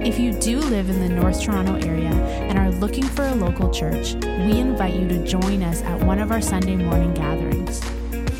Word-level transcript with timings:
If 0.00 0.18
you 0.18 0.32
do 0.32 0.60
live 0.60 0.88
in 0.88 1.00
the 1.00 1.08
North 1.08 1.42
Toronto 1.42 1.74
area 1.74 2.10
and 2.10 2.58
are 2.58 2.70
looking 2.70 3.02
for 3.02 3.26
a 3.26 3.34
local 3.34 3.70
church, 3.70 4.14
we 4.14 4.58
invite 4.58 4.94
you 4.94 5.08
to 5.08 5.26
join 5.26 5.62
us 5.62 5.82
at 5.82 6.02
one 6.04 6.20
of 6.20 6.30
our 6.30 6.40
Sunday 6.40 6.76
morning 6.76 7.12
gatherings. 7.14 7.82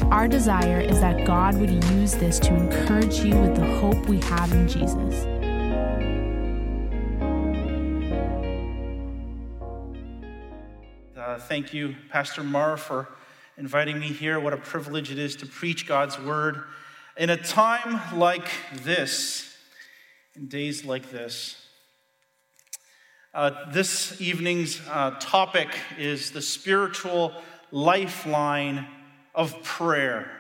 Our 0.04 0.28
desire 0.28 0.80
is 0.80 1.00
that 1.00 1.26
God 1.26 1.58
would 1.58 1.70
use 1.70 2.14
this 2.14 2.38
to 2.40 2.54
encourage 2.54 3.18
you 3.20 3.34
with 3.36 3.56
the 3.56 3.66
hope 3.80 4.08
we 4.08 4.20
have 4.20 4.52
in 4.52 4.68
Jesus. 4.68 5.24
Uh, 11.16 11.38
thank 11.40 11.74
you, 11.74 11.96
Pastor 12.10 12.42
Mar, 12.42 12.76
for 12.76 13.08
inviting 13.56 13.98
me 13.98 14.08
here. 14.08 14.38
What 14.38 14.52
a 14.52 14.58
privilege 14.58 15.10
it 15.10 15.18
is 15.18 15.34
to 15.36 15.46
preach 15.46 15.86
God's 15.86 16.18
word 16.18 16.62
in 17.16 17.30
a 17.30 17.36
time 17.36 18.00
like 18.16 18.48
this, 18.84 19.47
days 20.46 20.84
like 20.84 21.10
this. 21.10 21.56
Uh, 23.34 23.70
this 23.72 24.20
evening's 24.20 24.80
uh, 24.88 25.10
topic 25.20 25.68
is 25.98 26.30
the 26.30 26.42
spiritual 26.42 27.32
lifeline 27.70 28.86
of 29.34 29.62
prayer. 29.62 30.30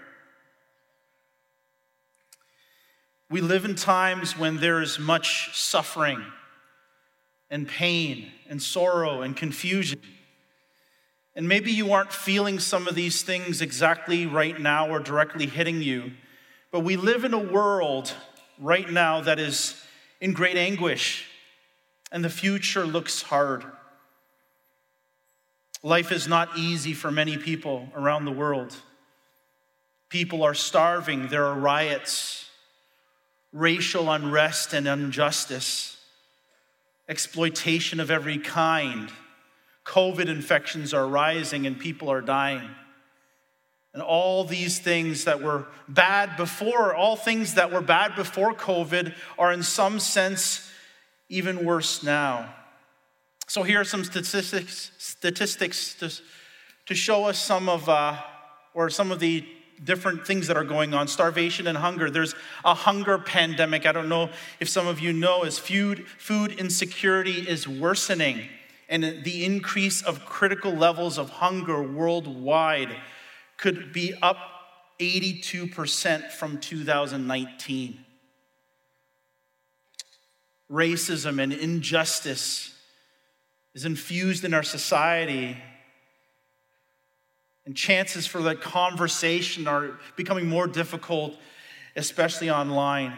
We 3.30 3.40
live 3.40 3.64
in 3.64 3.74
times 3.74 4.38
when 4.38 4.56
there 4.56 4.80
is 4.80 4.98
much 4.98 5.50
suffering 5.54 6.24
and 7.50 7.68
pain 7.68 8.30
and 8.48 8.62
sorrow 8.62 9.20
and 9.22 9.36
confusion. 9.36 10.00
And 11.36 11.46
maybe 11.46 11.70
you 11.70 11.92
aren't 11.92 12.12
feeling 12.12 12.58
some 12.58 12.88
of 12.88 12.94
these 12.94 13.22
things 13.22 13.60
exactly 13.60 14.26
right 14.26 14.58
now 14.58 14.88
or 14.88 14.98
directly 14.98 15.46
hitting 15.46 15.82
you, 15.82 16.12
but 16.72 16.80
we 16.80 16.96
live 16.96 17.24
in 17.24 17.34
a 17.34 17.38
world 17.38 18.12
right 18.58 18.90
now 18.90 19.20
that 19.20 19.38
is 19.38 19.80
in 20.20 20.32
great 20.32 20.56
anguish, 20.56 21.26
and 22.10 22.24
the 22.24 22.30
future 22.30 22.84
looks 22.84 23.22
hard. 23.22 23.64
Life 25.82 26.10
is 26.10 26.26
not 26.26 26.56
easy 26.58 26.92
for 26.92 27.10
many 27.10 27.36
people 27.36 27.88
around 27.94 28.24
the 28.24 28.32
world. 28.32 28.74
People 30.08 30.42
are 30.42 30.54
starving, 30.54 31.28
there 31.28 31.44
are 31.44 31.58
riots, 31.58 32.50
racial 33.52 34.10
unrest 34.10 34.72
and 34.72 34.88
injustice, 34.88 35.96
exploitation 37.08 38.00
of 38.00 38.10
every 38.10 38.38
kind 38.38 39.10
COVID 39.88 40.26
infections 40.26 40.92
are 40.92 41.08
rising 41.08 41.66
and 41.66 41.78
people 41.78 42.10
are 42.10 42.20
dying. 42.20 42.68
And 43.98 44.06
all 44.06 44.44
these 44.44 44.78
things 44.78 45.24
that 45.24 45.42
were 45.42 45.66
bad 45.88 46.36
before, 46.36 46.94
all 46.94 47.16
things 47.16 47.54
that 47.54 47.72
were 47.72 47.80
bad 47.80 48.14
before 48.14 48.54
COVID, 48.54 49.12
are 49.36 49.52
in 49.52 49.64
some 49.64 49.98
sense 49.98 50.70
even 51.28 51.64
worse 51.64 52.04
now. 52.04 52.54
So 53.48 53.64
here 53.64 53.80
are 53.80 53.84
some 53.84 54.04
statistics, 54.04 54.92
statistics 54.98 55.94
to, 55.96 56.12
to 56.86 56.94
show 56.94 57.24
us 57.24 57.42
some 57.42 57.68
of, 57.68 57.88
uh, 57.88 58.18
or 58.72 58.88
some 58.88 59.10
of 59.10 59.18
the 59.18 59.44
different 59.82 60.24
things 60.24 60.46
that 60.46 60.56
are 60.56 60.62
going 60.62 60.94
on. 60.94 61.08
Starvation 61.08 61.66
and 61.66 61.76
hunger. 61.76 62.08
There's 62.08 62.36
a 62.64 62.74
hunger 62.74 63.18
pandemic. 63.18 63.84
I 63.84 63.90
don't 63.90 64.08
know 64.08 64.30
if 64.60 64.68
some 64.68 64.86
of 64.86 65.00
you 65.00 65.12
know 65.12 65.42
as 65.42 65.58
food 65.58 66.06
food 66.18 66.52
insecurity 66.52 67.40
is 67.48 67.66
worsening 67.66 68.48
and 68.88 69.24
the 69.24 69.44
increase 69.44 70.02
of 70.02 70.24
critical 70.24 70.70
levels 70.70 71.18
of 71.18 71.30
hunger 71.30 71.82
worldwide 71.82 72.94
could 73.58 73.92
be 73.92 74.14
up 74.22 74.38
82% 74.98 76.32
from 76.32 76.58
2019. 76.58 78.04
Racism 80.70 81.42
and 81.42 81.52
injustice 81.52 82.74
is 83.74 83.84
infused 83.84 84.44
in 84.44 84.54
our 84.54 84.62
society, 84.62 85.56
and 87.64 87.76
chances 87.76 88.26
for 88.26 88.42
that 88.42 88.60
conversation 88.60 89.68
are 89.68 89.98
becoming 90.16 90.48
more 90.48 90.66
difficult, 90.66 91.34
especially 91.96 92.50
online. 92.50 93.16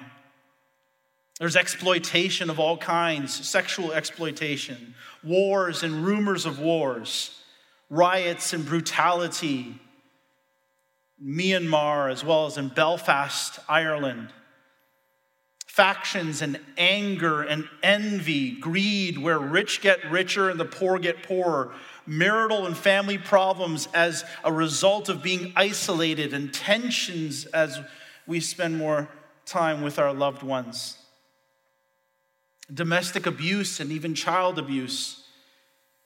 There's 1.38 1.56
exploitation 1.56 2.50
of 2.50 2.60
all 2.60 2.76
kinds, 2.76 3.32
sexual 3.48 3.92
exploitation, 3.92 4.94
wars 5.24 5.82
and 5.82 6.04
rumors 6.04 6.44
of 6.44 6.58
wars, 6.58 7.40
riots 7.88 8.52
and 8.52 8.66
brutality. 8.66 9.80
Myanmar, 11.22 12.10
as 12.10 12.24
well 12.24 12.46
as 12.46 12.56
in 12.56 12.68
Belfast, 12.68 13.58
Ireland. 13.68 14.28
Factions 15.66 16.42
and 16.42 16.58
anger 16.76 17.42
and 17.42 17.68
envy, 17.82 18.52
greed, 18.52 19.18
where 19.18 19.38
rich 19.38 19.80
get 19.80 20.10
richer 20.10 20.50
and 20.50 20.58
the 20.58 20.64
poor 20.64 20.98
get 20.98 21.22
poorer. 21.22 21.72
Marital 22.06 22.66
and 22.66 22.76
family 22.76 23.18
problems 23.18 23.88
as 23.94 24.24
a 24.42 24.52
result 24.52 25.08
of 25.08 25.22
being 25.22 25.52
isolated, 25.54 26.34
and 26.34 26.52
tensions 26.52 27.46
as 27.46 27.78
we 28.26 28.40
spend 28.40 28.76
more 28.76 29.08
time 29.44 29.82
with 29.82 29.98
our 29.98 30.12
loved 30.12 30.42
ones 30.42 30.96
domestic 32.72 33.26
abuse 33.26 33.80
and 33.80 33.90
even 33.90 34.14
child 34.14 34.58
abuse 34.58 35.24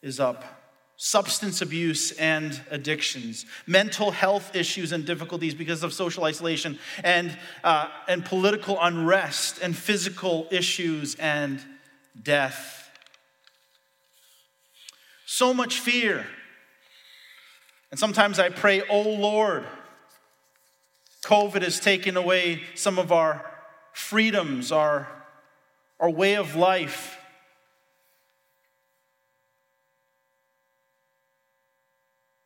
is 0.03 0.19
up. 0.19 0.64
Substance 0.97 1.61
abuse 1.61 2.13
and 2.13 2.61
addictions, 2.71 3.47
mental 3.67 4.13
health 4.13 4.55
issues 4.55 4.93
and 4.93 5.05
difficulties 5.05 5.55
because 5.55 5.83
of 5.83 5.93
social 5.93 6.25
isolation, 6.25 6.79
and, 7.03 7.37
uh, 7.65 7.89
and 8.09 8.25
political 8.25 8.79
unrest, 8.81 9.59
and 9.61 9.77
physical 9.77 10.47
issues 10.51 11.17
and 11.17 11.61
death. 12.23 12.91
So 15.27 15.53
much 15.53 15.81
fear. 15.81 16.27
And 17.91 17.99
sometimes 17.99 18.39
I 18.39 18.51
pray, 18.51 18.83
oh 18.89 19.03
Lord, 19.03 19.65
COVID 21.25 21.63
has 21.63 21.81
taken 21.81 22.17
away 22.17 22.63
some 22.75 22.99
of 22.99 23.11
our 23.11 23.45
freedoms, 23.93 24.71
our 24.71 25.09
our 26.01 26.11
way 26.11 26.35
of 26.35 26.55
life. 26.55 27.19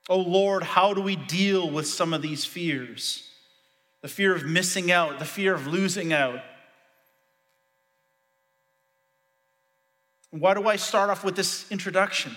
Oh 0.09 0.21
Lord, 0.21 0.63
how 0.63 0.95
do 0.95 1.03
we 1.03 1.17
deal 1.17 1.71
with 1.71 1.87
some 1.87 2.15
of 2.15 2.23
these 2.23 2.45
fears? 2.45 3.29
The 4.01 4.09
fear 4.09 4.35
of 4.35 4.45
missing 4.45 4.91
out, 4.91 5.19
the 5.19 5.25
fear 5.25 5.55
of 5.55 5.67
losing 5.67 6.13
out. 6.13 6.41
Why 10.31 10.55
do 10.55 10.67
I 10.69 10.77
start 10.77 11.11
off 11.11 11.25
with 11.25 11.37
this 11.37 11.71
introduction? 11.71 12.37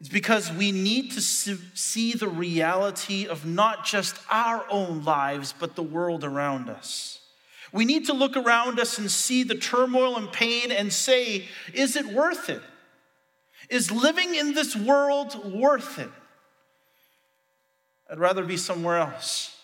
It's 0.00 0.08
because 0.08 0.52
we 0.52 0.70
need 0.70 1.10
to 1.12 1.20
see 1.20 2.12
the 2.12 2.28
reality 2.28 3.26
of 3.26 3.44
not 3.44 3.84
just 3.84 4.16
our 4.30 4.64
own 4.70 5.02
lives, 5.02 5.52
but 5.58 5.74
the 5.74 5.82
world 5.82 6.22
around 6.22 6.70
us. 6.70 7.20
We 7.72 7.84
need 7.84 8.06
to 8.06 8.12
look 8.12 8.36
around 8.36 8.78
us 8.78 8.98
and 8.98 9.10
see 9.10 9.42
the 9.42 9.56
turmoil 9.56 10.16
and 10.16 10.30
pain 10.30 10.70
and 10.70 10.92
say, 10.92 11.46
is 11.74 11.96
it 11.96 12.06
worth 12.06 12.48
it? 12.48 12.62
Is 13.68 13.90
living 13.90 14.34
in 14.34 14.54
this 14.54 14.74
world 14.74 15.52
worth 15.52 15.98
it? 15.98 16.10
I'd 18.10 18.18
rather 18.18 18.44
be 18.44 18.56
somewhere 18.56 18.98
else. 18.98 19.54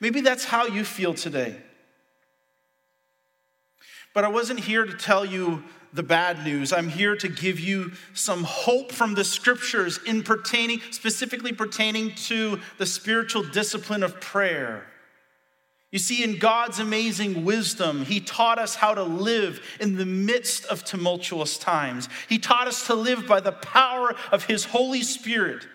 Maybe 0.00 0.20
that's 0.20 0.44
how 0.44 0.66
you 0.66 0.84
feel 0.84 1.14
today. 1.14 1.56
But 4.14 4.24
I 4.24 4.28
wasn't 4.28 4.60
here 4.60 4.84
to 4.86 4.94
tell 4.94 5.24
you 5.24 5.62
the 5.92 6.02
bad 6.02 6.44
news. 6.44 6.72
I'm 6.72 6.88
here 6.88 7.16
to 7.16 7.28
give 7.28 7.60
you 7.60 7.92
some 8.14 8.44
hope 8.44 8.92
from 8.92 9.14
the 9.14 9.24
scriptures 9.24 9.98
in 10.06 10.22
pertaining 10.22 10.80
specifically 10.90 11.52
pertaining 11.52 12.14
to 12.26 12.60
the 12.78 12.86
spiritual 12.86 13.42
discipline 13.42 14.02
of 14.02 14.20
prayer. 14.20 14.86
You 15.92 15.98
see, 15.98 16.24
in 16.24 16.38
God's 16.38 16.78
amazing 16.78 17.44
wisdom, 17.44 18.04
He 18.04 18.20
taught 18.20 18.58
us 18.58 18.74
how 18.74 18.94
to 18.94 19.02
live 19.02 19.60
in 19.80 19.96
the 19.96 20.06
midst 20.06 20.64
of 20.66 20.84
tumultuous 20.84 21.58
times. 21.58 22.08
He 22.28 22.38
taught 22.38 22.68
us 22.68 22.86
to 22.88 22.94
live 22.94 23.26
by 23.26 23.40
the 23.40 23.52
power 23.52 24.14
of 24.32 24.44
His 24.44 24.64
Holy 24.64 25.02
Spirit. 25.02 25.66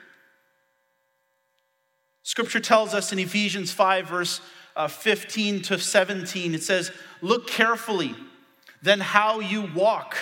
Scripture 2.23 2.59
tells 2.59 2.93
us 2.93 3.11
in 3.11 3.19
Ephesians 3.19 3.71
5, 3.71 4.07
verse 4.07 4.41
uh, 4.75 4.87
15 4.87 5.61
to 5.63 5.79
17, 5.79 6.53
it 6.53 6.63
says, 6.63 6.91
Look 7.21 7.47
carefully 7.47 8.15
then 8.83 8.99
how 8.99 9.39
you 9.39 9.69
walk 9.75 10.17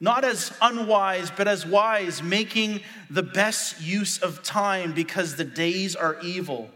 not 0.00 0.22
as 0.22 0.52
unwise, 0.60 1.30
but 1.30 1.48
as 1.48 1.64
wise, 1.64 2.22
making 2.22 2.80
the 3.08 3.22
best 3.22 3.80
use 3.80 4.18
of 4.18 4.42
time 4.42 4.92
because 4.92 5.36
the 5.36 5.44
days 5.44 5.96
are 5.96 6.20
evil. 6.20 6.68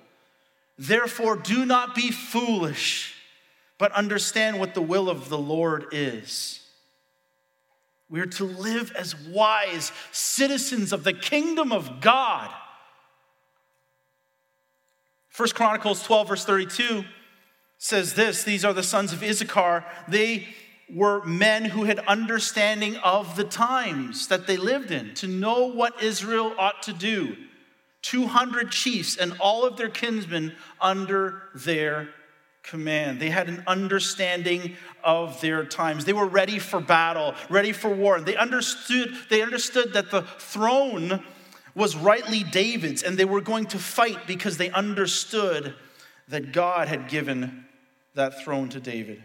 Therefore, 0.78 1.36
do 1.36 1.66
not 1.66 1.94
be 1.94 2.10
foolish, 2.12 3.14
but 3.78 3.90
understand 3.92 4.60
what 4.60 4.74
the 4.74 4.82
will 4.82 5.10
of 5.10 5.28
the 5.28 5.38
Lord 5.38 5.86
is. 5.90 6.60
We 8.08 8.20
are 8.20 8.26
to 8.26 8.44
live 8.44 8.92
as 8.92 9.14
wise 9.16 9.92
citizens 10.12 10.92
of 10.92 11.04
the 11.04 11.12
kingdom 11.12 11.72
of 11.72 12.00
God. 12.00 12.50
First 15.28 15.54
Chronicles 15.54 16.02
12, 16.04 16.28
verse 16.28 16.44
32 16.44 17.04
says 17.76 18.14
this 18.14 18.44
These 18.44 18.64
are 18.64 18.72
the 18.72 18.82
sons 18.82 19.12
of 19.12 19.22
Issachar. 19.22 19.84
They 20.08 20.46
were 20.92 21.24
men 21.24 21.66
who 21.66 21.84
had 21.84 21.98
understanding 22.00 22.96
of 22.96 23.36
the 23.36 23.44
times 23.44 24.28
that 24.28 24.46
they 24.46 24.56
lived 24.56 24.90
in, 24.90 25.12
to 25.14 25.26
know 25.26 25.66
what 25.66 26.02
Israel 26.02 26.54
ought 26.58 26.82
to 26.84 26.92
do. 26.92 27.36
200 28.08 28.70
chiefs 28.70 29.16
and 29.16 29.34
all 29.38 29.66
of 29.66 29.76
their 29.76 29.90
kinsmen 29.90 30.54
under 30.80 31.42
their 31.54 32.08
command. 32.62 33.20
They 33.20 33.28
had 33.28 33.48
an 33.48 33.62
understanding 33.66 34.76
of 35.04 35.40
their 35.42 35.64
times. 35.64 36.06
They 36.06 36.14
were 36.14 36.26
ready 36.26 36.58
for 36.58 36.80
battle, 36.80 37.34
ready 37.50 37.72
for 37.72 37.90
war. 37.90 38.18
They 38.20 38.36
understood, 38.36 39.14
they 39.28 39.42
understood 39.42 39.92
that 39.92 40.10
the 40.10 40.22
throne 40.22 41.22
was 41.74 41.96
rightly 41.96 42.42
David's 42.44 43.02
and 43.02 43.18
they 43.18 43.26
were 43.26 43.42
going 43.42 43.66
to 43.66 43.78
fight 43.78 44.26
because 44.26 44.56
they 44.56 44.70
understood 44.70 45.74
that 46.28 46.52
God 46.52 46.88
had 46.88 47.08
given 47.08 47.66
that 48.14 48.42
throne 48.42 48.70
to 48.70 48.80
David. 48.80 49.22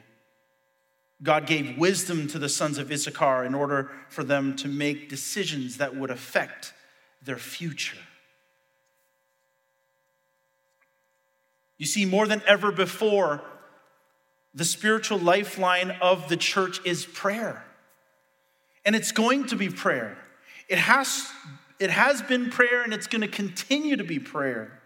God 1.21 1.47
gave 1.47 1.77
wisdom 1.77 2.27
to 2.27 2.39
the 2.39 2.49
sons 2.49 2.77
of 2.77 2.91
Issachar 2.91 3.45
in 3.45 3.55
order 3.55 3.91
for 4.09 4.25
them 4.25 4.57
to 4.57 4.67
make 4.67 5.07
decisions 5.07 5.77
that 5.77 5.95
would 5.95 6.11
affect 6.11 6.73
their 7.21 7.37
future. 7.37 7.97
You 11.77 11.85
see, 11.85 12.05
more 12.05 12.27
than 12.27 12.41
ever 12.47 12.71
before, 12.71 13.41
the 14.53 14.65
spiritual 14.65 15.17
lifeline 15.17 15.91
of 16.01 16.29
the 16.29 16.37
church 16.37 16.79
is 16.85 17.05
prayer. 17.05 17.65
And 18.85 18.95
it's 18.95 19.11
going 19.11 19.47
to 19.47 19.55
be 19.55 19.69
prayer. 19.69 20.17
It 20.69 20.77
has, 20.77 21.27
it 21.79 21.89
has 21.89 22.21
been 22.21 22.49
prayer 22.49 22.83
and 22.83 22.93
it's 22.93 23.07
going 23.07 23.21
to 23.21 23.27
continue 23.27 23.95
to 23.95 24.03
be 24.03 24.19
prayer. 24.19 24.81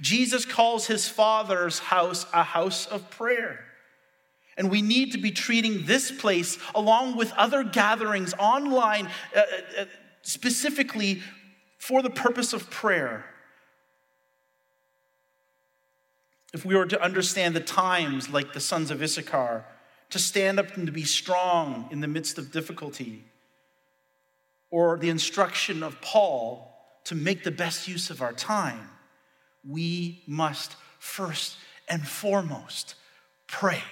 Jesus 0.00 0.44
calls 0.44 0.86
his 0.86 1.08
Father's 1.08 1.78
house 1.78 2.26
a 2.32 2.42
house 2.42 2.86
of 2.86 3.10
prayer. 3.10 3.64
And 4.56 4.70
we 4.70 4.82
need 4.82 5.12
to 5.12 5.18
be 5.18 5.30
treating 5.30 5.86
this 5.86 6.10
place 6.10 6.58
along 6.74 7.16
with 7.16 7.32
other 7.32 7.62
gatherings 7.62 8.34
online, 8.38 9.08
uh, 9.34 9.40
uh, 9.78 9.84
specifically 10.22 11.22
for 11.78 12.02
the 12.02 12.10
purpose 12.10 12.52
of 12.52 12.68
prayer. 12.68 13.24
If 16.54 16.64
we 16.64 16.74
were 16.74 16.86
to 16.86 17.02
understand 17.02 17.54
the 17.54 17.60
times 17.60 18.30
like 18.30 18.52
the 18.52 18.60
sons 18.60 18.90
of 18.90 19.02
Issachar, 19.02 19.64
to 20.10 20.18
stand 20.18 20.58
up 20.58 20.76
and 20.76 20.86
to 20.86 20.92
be 20.92 21.04
strong 21.04 21.88
in 21.90 22.00
the 22.00 22.08
midst 22.08 22.38
of 22.38 22.50
difficulty, 22.50 23.24
or 24.70 24.96
the 24.96 25.10
instruction 25.10 25.82
of 25.82 26.00
Paul 26.00 26.74
to 27.04 27.14
make 27.14 27.44
the 27.44 27.50
best 27.50 27.88
use 27.88 28.10
of 28.10 28.22
our 28.22 28.32
time, 28.32 28.88
we 29.66 30.22
must 30.26 30.76
first 30.98 31.56
and 31.88 32.06
foremost 32.06 32.94
pray. 33.46 33.82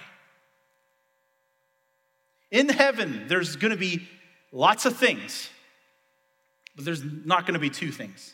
In 2.51 2.69
heaven, 2.69 3.25
there's 3.27 3.55
going 3.55 3.71
to 3.71 3.77
be 3.77 4.07
lots 4.51 4.85
of 4.85 4.95
things, 4.97 5.49
but 6.75 6.85
there's 6.85 7.03
not 7.03 7.45
going 7.45 7.53
to 7.53 7.59
be 7.59 7.69
two 7.69 7.91
things 7.91 8.33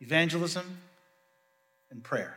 evangelism 0.00 0.78
and 1.92 2.02
prayer. 2.02 2.36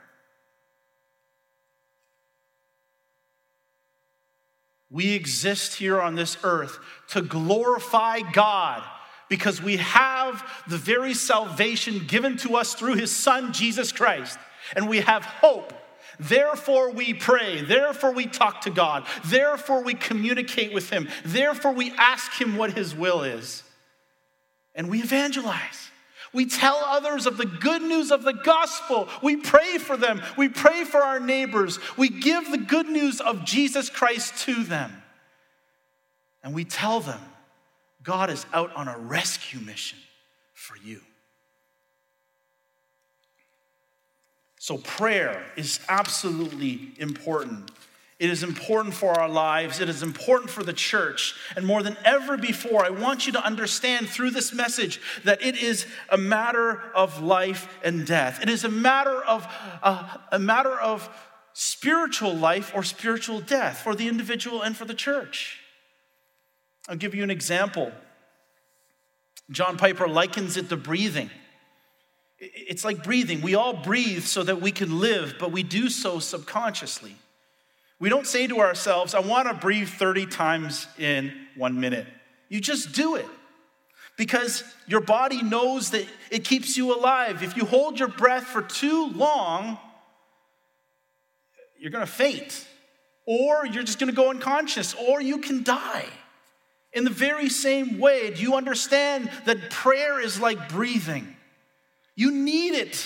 We 4.92 5.14
exist 5.14 5.76
here 5.76 6.00
on 6.00 6.14
this 6.14 6.38
earth 6.44 6.78
to 7.10 7.22
glorify 7.22 8.20
God 8.20 8.84
because 9.28 9.62
we 9.62 9.78
have 9.78 10.48
the 10.68 10.78
very 10.78 11.16
salvation 11.16 12.06
given 12.06 12.38
to 12.38 12.56
us 12.56 12.76
through 12.76 12.94
his 12.94 13.14
Son, 13.14 13.52
Jesus 13.52 13.92
Christ, 13.92 14.38
and 14.76 14.88
we 14.88 15.00
have 15.00 15.26
hope 15.26 15.74
Therefore, 16.20 16.92
we 16.92 17.14
pray. 17.14 17.62
Therefore, 17.62 18.14
we 18.14 18.26
talk 18.26 18.62
to 18.62 18.70
God. 18.70 19.06
Therefore, 19.26 19.84
we 19.84 19.94
communicate 19.94 20.74
with 20.74 20.90
Him. 20.90 21.10
Therefore, 21.26 21.74
we 21.74 21.92
ask 21.98 22.40
Him 22.40 22.56
what 22.56 22.74
His 22.74 22.96
will 22.96 23.24
is. 23.24 23.64
And 24.74 24.90
we 24.90 25.02
evangelize. 25.02 25.92
We 26.36 26.46
tell 26.46 26.76
others 26.76 27.26
of 27.26 27.38
the 27.38 27.46
good 27.46 27.82
news 27.82 28.12
of 28.12 28.24
the 28.24 28.34
gospel. 28.34 29.08
We 29.24 29.38
pray 29.38 29.78
for 29.78 29.96
them. 29.96 30.22
We 30.38 30.50
pray 30.50 30.84
for 30.84 31.02
our 31.02 31.20
neighbors. 31.20 31.80
We 31.96 32.10
give 32.10 32.52
the 32.52 32.58
good 32.58 32.88
news 32.88 33.22
of 33.22 33.46
Jesus 33.46 33.90
Christ 33.90 34.40
to 34.44 34.64
them. 34.66 34.92
And 36.44 36.54
we 36.54 36.66
tell 36.66 37.00
them 37.00 37.22
God 38.04 38.30
is 38.30 38.46
out 38.54 38.76
on 38.76 38.90
a 38.90 38.98
rescue 38.98 39.62
mission 39.62 39.98
for 40.54 40.76
you. 40.78 41.00
So, 44.60 44.78
prayer 44.80 45.42
is 45.56 45.80
absolutely 45.88 46.92
important. 46.98 47.72
It 48.18 48.30
is 48.30 48.44
important 48.44 48.94
for 48.94 49.20
our 49.20 49.28
lives. 49.28 49.82
It 49.82 49.90
is 49.90 50.02
important 50.02 50.50
for 50.50 50.64
the 50.64 50.72
church. 50.72 51.36
And 51.58 51.66
more 51.66 51.84
than 51.84 51.98
ever 52.06 52.38
before, 52.38 52.86
I 52.86 52.90
want 52.90 53.26
you 53.26 53.34
to 53.34 53.44
understand 53.44 54.08
through 54.08 54.32
this 54.32 54.54
message 54.54 55.02
that 55.26 55.42
it 55.42 55.58
is 55.58 55.86
a 56.10 56.18
matter 56.18 56.82
of 56.96 57.22
life 57.22 57.68
and 57.84 58.08
death. 58.08 58.42
It 58.42 58.48
is 58.48 58.64
a 58.64 58.70
matter 58.70 59.22
of 59.24 59.46
uh, 59.84 60.18
a 60.32 60.40
matter 60.40 60.80
of 60.80 61.10
spiritual 61.52 62.34
life 62.34 62.72
or 62.74 62.84
spiritual 62.84 63.42
death 63.42 63.80
for 63.80 63.96
the 63.96 64.08
individual 64.08 64.62
and 64.62 64.78
for 64.78 64.86
the 64.86 64.94
church. 64.94 65.60
I'll 66.88 66.96
give 66.96 67.16
you 67.16 67.24
an 67.24 67.32
example. 67.32 67.92
John 69.52 69.78
Piper 69.78 70.08
likens 70.08 70.56
it 70.56 70.70
to 70.70 70.78
breathing. 70.78 71.30
It's 72.40 72.86
like 72.86 73.04
breathing. 73.04 73.42
We 73.42 73.56
all 73.56 73.74
breathe 73.74 74.24
so 74.24 74.44
that 74.44 74.62
we 74.62 74.72
can 74.72 75.00
live, 75.00 75.36
but 75.38 75.52
we 75.52 75.64
do 75.64 75.90
so 75.90 76.20
subconsciously. 76.20 77.16
We 78.00 78.10
don't 78.10 78.28
say 78.28 78.48
to 78.48 78.60
ourselves, 78.60 79.14
I 79.14 79.20
want 79.20 79.48
to 79.48 79.54
breathe 79.54 79.90
30 79.90 80.26
times 80.26 80.88
in 80.98 81.34
one 81.56 81.80
minute. 81.80 82.08
You 82.50 82.60
just 82.60 82.92
do 82.94 83.16
it 83.16 83.26
because 84.18 84.64
your 84.88 85.02
body 85.02 85.42
knows 85.42 85.92
that 85.92 86.06
it 86.30 86.44
keeps 86.44 86.78
you 86.78 86.98
alive. 86.98 87.42
If 87.42 87.58
you 87.58 87.66
hold 87.66 88.00
your 88.00 88.08
breath 88.08 88.44
for 88.44 88.62
too 88.62 89.08
long, 89.08 89.78
you're 91.80 91.92
going 91.92 92.06
to 92.06 92.12
faint, 92.12 92.66
or 93.26 93.66
you're 93.66 93.84
just 93.84 94.00
going 94.00 94.10
to 94.10 94.16
go 94.16 94.30
unconscious, 94.30 94.94
or 94.96 95.22
you 95.22 95.40
can 95.40 95.64
die. 95.64 96.06
In 96.94 97.04
the 97.04 97.10
very 97.10 97.50
same 97.50 98.00
way, 98.00 98.32
do 98.32 98.42
you 98.42 98.56
understand 98.56 99.30
that 99.46 99.70
prayer 99.70 100.20
is 100.20 100.40
like 100.40 100.70
breathing? 100.70 101.36
You 102.16 102.32
need 102.32 102.74
it. 102.74 103.06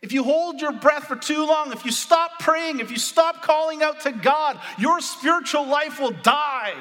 If 0.00 0.12
you 0.12 0.22
hold 0.22 0.60
your 0.60 0.72
breath 0.72 1.04
for 1.04 1.16
too 1.16 1.44
long, 1.46 1.72
if 1.72 1.84
you 1.84 1.90
stop 1.90 2.38
praying, 2.38 2.80
if 2.80 2.90
you 2.90 2.98
stop 2.98 3.42
calling 3.42 3.82
out 3.82 4.00
to 4.02 4.12
God, 4.12 4.60
your 4.78 5.00
spiritual 5.00 5.66
life 5.66 5.98
will 5.98 6.12
die. 6.22 6.74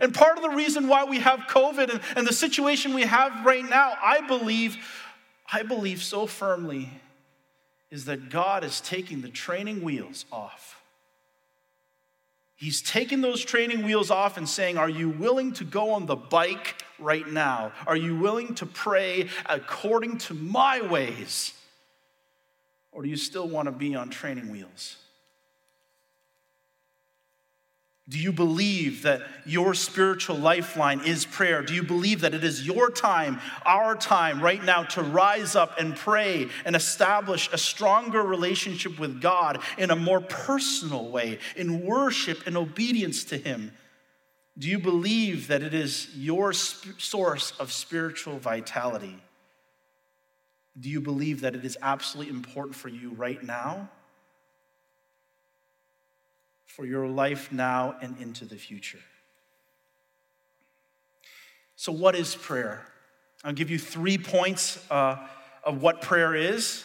And 0.00 0.14
part 0.14 0.38
of 0.38 0.42
the 0.42 0.50
reason 0.50 0.88
why 0.88 1.04
we 1.04 1.18
have 1.18 1.40
COVID 1.40 1.90
and, 1.90 2.00
and 2.16 2.26
the 2.26 2.32
situation 2.32 2.94
we 2.94 3.02
have 3.02 3.44
right 3.44 3.68
now, 3.68 3.92
I 4.02 4.26
believe, 4.26 4.78
I 5.52 5.62
believe 5.62 6.02
so 6.02 6.26
firmly, 6.26 6.88
is 7.90 8.06
that 8.06 8.30
God 8.30 8.64
is 8.64 8.80
taking 8.80 9.20
the 9.20 9.28
training 9.28 9.82
wheels 9.82 10.24
off. 10.32 10.80
He's 12.56 12.80
taking 12.80 13.20
those 13.20 13.44
training 13.44 13.84
wheels 13.84 14.10
off 14.10 14.38
and 14.38 14.48
saying, 14.48 14.78
Are 14.78 14.88
you 14.88 15.10
willing 15.10 15.52
to 15.54 15.64
go 15.64 15.90
on 15.90 16.06
the 16.06 16.16
bike 16.16 16.82
right 16.98 17.26
now? 17.26 17.72
Are 17.86 17.96
you 17.96 18.16
willing 18.16 18.54
to 18.54 18.66
pray 18.66 19.28
according 19.46 20.18
to 20.18 20.34
my 20.34 20.80
ways? 20.80 21.52
Or 22.92 23.02
do 23.02 23.08
you 23.08 23.16
still 23.16 23.48
want 23.48 23.66
to 23.66 23.72
be 23.72 23.94
on 23.94 24.10
training 24.10 24.50
wheels? 24.50 24.96
Do 28.08 28.18
you 28.18 28.32
believe 28.32 29.04
that 29.04 29.22
your 29.46 29.74
spiritual 29.74 30.36
lifeline 30.36 31.00
is 31.06 31.24
prayer? 31.24 31.62
Do 31.62 31.72
you 31.72 31.82
believe 31.82 32.20
that 32.20 32.34
it 32.34 32.44
is 32.44 32.66
your 32.66 32.90
time, 32.90 33.40
our 33.64 33.94
time 33.94 34.42
right 34.42 34.62
now 34.62 34.82
to 34.82 35.02
rise 35.02 35.54
up 35.54 35.78
and 35.78 35.96
pray 35.96 36.48
and 36.64 36.74
establish 36.76 37.48
a 37.52 37.58
stronger 37.58 38.22
relationship 38.22 38.98
with 38.98 39.22
God 39.22 39.60
in 39.78 39.90
a 39.90 39.96
more 39.96 40.20
personal 40.20 41.08
way, 41.10 41.38
in 41.56 41.86
worship 41.86 42.46
and 42.46 42.56
obedience 42.56 43.24
to 43.24 43.38
Him? 43.38 43.72
Do 44.58 44.68
you 44.68 44.78
believe 44.80 45.48
that 45.48 45.62
it 45.62 45.72
is 45.72 46.08
your 46.14 46.52
sp- 46.52 46.98
source 47.00 47.52
of 47.58 47.72
spiritual 47.72 48.38
vitality? 48.38 49.16
Do 50.80 50.88
you 50.88 51.00
believe 51.00 51.42
that 51.42 51.54
it 51.54 51.64
is 51.64 51.76
absolutely 51.82 52.34
important 52.34 52.74
for 52.74 52.88
you 52.88 53.10
right 53.10 53.42
now? 53.42 53.90
For 56.66 56.86
your 56.86 57.06
life 57.06 57.52
now 57.52 57.96
and 58.00 58.16
into 58.18 58.44
the 58.44 58.56
future? 58.56 59.00
So, 61.76 61.92
what 61.92 62.14
is 62.14 62.34
prayer? 62.34 62.86
I'll 63.44 63.52
give 63.52 63.70
you 63.70 63.78
three 63.78 64.16
points 64.16 64.78
uh, 64.90 65.16
of 65.64 65.82
what 65.82 66.00
prayer 66.00 66.34
is. 66.34 66.84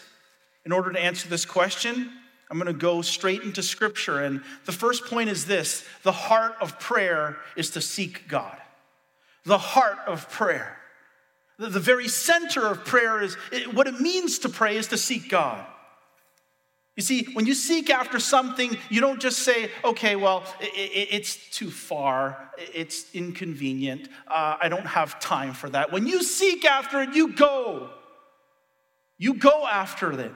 In 0.65 0.71
order 0.71 0.91
to 0.91 0.99
answer 0.99 1.29
this 1.29 1.45
question, 1.45 2.11
I'm 2.49 2.57
going 2.57 2.67
to 2.67 2.73
go 2.73 3.01
straight 3.01 3.43
into 3.43 3.61
scripture. 3.61 4.21
And 4.21 4.41
the 4.65 4.71
first 4.71 5.05
point 5.05 5.29
is 5.29 5.45
this 5.45 5.85
the 6.03 6.11
heart 6.11 6.55
of 6.59 6.79
prayer 6.79 7.37
is 7.55 7.69
to 7.71 7.81
seek 7.81 8.27
God. 8.27 8.57
The 9.45 9.57
heart 9.57 9.99
of 10.07 10.29
prayer. 10.29 10.77
The, 11.57 11.69
the 11.69 11.79
very 11.79 12.07
center 12.07 12.65
of 12.65 12.85
prayer 12.85 13.21
is 13.21 13.37
it, 13.51 13.73
what 13.73 13.87
it 13.87 13.99
means 13.99 14.39
to 14.39 14.49
pray 14.49 14.77
is 14.77 14.87
to 14.87 14.97
seek 14.97 15.29
God. 15.29 15.65
You 16.95 17.03
see, 17.03 17.27
when 17.33 17.45
you 17.45 17.53
seek 17.53 17.91
after 17.91 18.19
something, 18.19 18.75
you 18.89 19.01
don't 19.01 19.21
just 19.21 19.39
say, 19.39 19.69
okay, 19.83 20.15
well, 20.15 20.43
it, 20.59 20.73
it, 20.73 21.07
it's 21.11 21.49
too 21.51 21.69
far, 21.69 22.49
it's 22.73 23.13
inconvenient, 23.13 24.09
uh, 24.27 24.57
I 24.59 24.67
don't 24.67 24.87
have 24.87 25.19
time 25.19 25.53
for 25.53 25.69
that. 25.69 25.91
When 25.91 26.07
you 26.07 26.23
seek 26.23 26.65
after 26.65 27.01
it, 27.01 27.13
you 27.13 27.33
go. 27.33 27.91
You 29.19 29.35
go 29.35 29.65
after 29.67 30.11
it. 30.19 30.31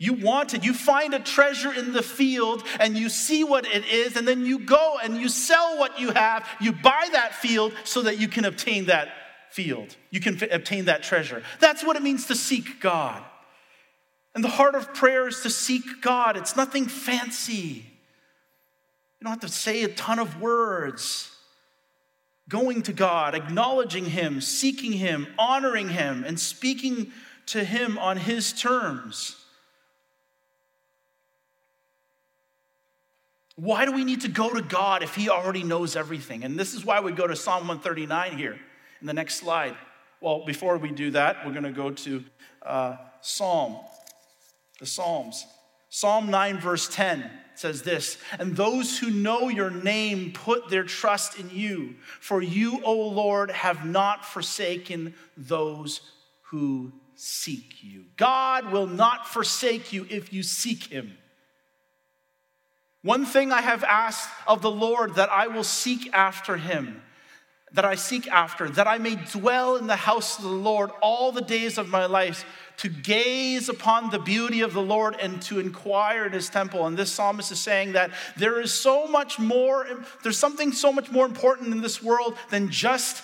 You 0.00 0.14
want 0.14 0.54
it. 0.54 0.64
You 0.64 0.74
find 0.74 1.14
a 1.14 1.20
treasure 1.20 1.72
in 1.72 1.92
the 1.92 2.02
field 2.02 2.64
and 2.78 2.96
you 2.96 3.08
see 3.08 3.42
what 3.44 3.64
it 3.66 3.84
is, 3.86 4.16
and 4.16 4.26
then 4.26 4.46
you 4.46 4.60
go 4.60 4.98
and 5.02 5.16
you 5.16 5.28
sell 5.28 5.78
what 5.78 6.00
you 6.00 6.10
have. 6.10 6.48
You 6.60 6.72
buy 6.72 7.08
that 7.12 7.34
field 7.34 7.72
so 7.84 8.02
that 8.02 8.18
you 8.18 8.28
can 8.28 8.44
obtain 8.44 8.86
that 8.86 9.08
field. 9.50 9.96
You 10.10 10.20
can 10.20 10.42
f- 10.42 10.50
obtain 10.50 10.86
that 10.86 11.02
treasure. 11.02 11.42
That's 11.60 11.84
what 11.84 11.96
it 11.96 12.02
means 12.02 12.26
to 12.26 12.34
seek 12.34 12.80
God. 12.80 13.22
And 14.34 14.44
the 14.44 14.48
heart 14.48 14.74
of 14.74 14.94
prayer 14.94 15.28
is 15.28 15.40
to 15.40 15.50
seek 15.50 16.00
God. 16.00 16.36
It's 16.36 16.56
nothing 16.56 16.86
fancy. 16.86 17.84
You 19.18 19.24
don't 19.24 19.32
have 19.32 19.40
to 19.40 19.48
say 19.48 19.82
a 19.82 19.88
ton 19.88 20.18
of 20.18 20.40
words. 20.40 21.34
Going 22.48 22.82
to 22.82 22.92
God, 22.92 23.34
acknowledging 23.34 24.06
Him, 24.06 24.40
seeking 24.40 24.92
Him, 24.92 25.26
honoring 25.38 25.88
Him, 25.88 26.24
and 26.24 26.38
speaking 26.38 27.12
to 27.46 27.62
Him 27.64 27.98
on 27.98 28.16
His 28.16 28.52
terms. 28.52 29.36
Why 33.56 33.84
do 33.84 33.92
we 33.92 34.04
need 34.04 34.20
to 34.20 34.28
go 34.28 34.54
to 34.54 34.62
God 34.62 35.02
if 35.02 35.16
He 35.16 35.28
already 35.28 35.64
knows 35.64 35.96
everything? 35.96 36.44
And 36.44 36.58
this 36.58 36.74
is 36.74 36.84
why 36.84 37.00
we 37.00 37.12
go 37.12 37.26
to 37.26 37.34
Psalm 37.34 37.66
139 37.66 38.38
here 38.38 38.58
in 39.00 39.06
the 39.06 39.14
next 39.14 39.36
slide. 39.36 39.76
Well, 40.20 40.44
before 40.44 40.78
we 40.78 40.90
do 40.90 41.12
that, 41.12 41.44
we're 41.44 41.52
going 41.52 41.64
to 41.64 41.72
go 41.72 41.90
to 41.90 42.24
uh, 42.62 42.96
Psalm 43.20 43.78
the 44.78 44.86
Psalms. 44.86 45.46
Psalm 45.90 46.30
9, 46.30 46.60
verse 46.60 46.88
10 46.88 47.30
says 47.54 47.82
this 47.82 48.18
And 48.38 48.56
those 48.56 48.98
who 48.98 49.10
know 49.10 49.48
your 49.48 49.70
name 49.70 50.32
put 50.32 50.68
their 50.68 50.84
trust 50.84 51.38
in 51.38 51.50
you, 51.50 51.96
for 52.20 52.40
you, 52.40 52.80
O 52.84 52.94
Lord, 53.08 53.50
have 53.50 53.84
not 53.84 54.24
forsaken 54.24 55.14
those 55.36 56.00
who 56.50 56.92
seek 57.14 57.82
you. 57.82 58.04
God 58.16 58.70
will 58.70 58.86
not 58.86 59.26
forsake 59.26 59.92
you 59.92 60.06
if 60.08 60.32
you 60.32 60.42
seek 60.42 60.84
him. 60.84 61.16
One 63.02 63.24
thing 63.24 63.52
I 63.52 63.60
have 63.60 63.84
asked 63.84 64.28
of 64.46 64.60
the 64.60 64.70
Lord 64.70 65.14
that 65.14 65.30
I 65.30 65.46
will 65.46 65.64
seek 65.64 66.12
after 66.12 66.56
him, 66.56 67.02
that 67.72 67.84
I 67.84 67.94
seek 67.94 68.26
after, 68.28 68.68
that 68.70 68.86
I 68.86 68.98
may 68.98 69.16
dwell 69.16 69.76
in 69.76 69.86
the 69.86 69.96
house 69.96 70.38
of 70.38 70.44
the 70.44 70.50
Lord 70.50 70.90
all 71.02 71.32
the 71.32 71.42
days 71.42 71.78
of 71.78 71.88
my 71.88 72.06
life 72.06 72.44
to 72.78 72.88
gaze 72.88 73.68
upon 73.68 74.10
the 74.10 74.18
beauty 74.18 74.60
of 74.60 74.72
the 74.72 74.82
Lord 74.82 75.16
and 75.20 75.42
to 75.42 75.58
inquire 75.58 76.26
in 76.26 76.32
his 76.32 76.48
temple. 76.48 76.86
And 76.86 76.96
this 76.96 77.12
psalmist 77.12 77.50
is 77.50 77.58
saying 77.58 77.92
that 77.92 78.12
there 78.36 78.60
is 78.60 78.72
so 78.72 79.06
much 79.08 79.38
more, 79.38 79.86
there's 80.22 80.38
something 80.38 80.72
so 80.72 80.92
much 80.92 81.10
more 81.10 81.26
important 81.26 81.72
in 81.74 81.82
this 81.82 82.02
world 82.02 82.36
than 82.50 82.70
just 82.70 83.22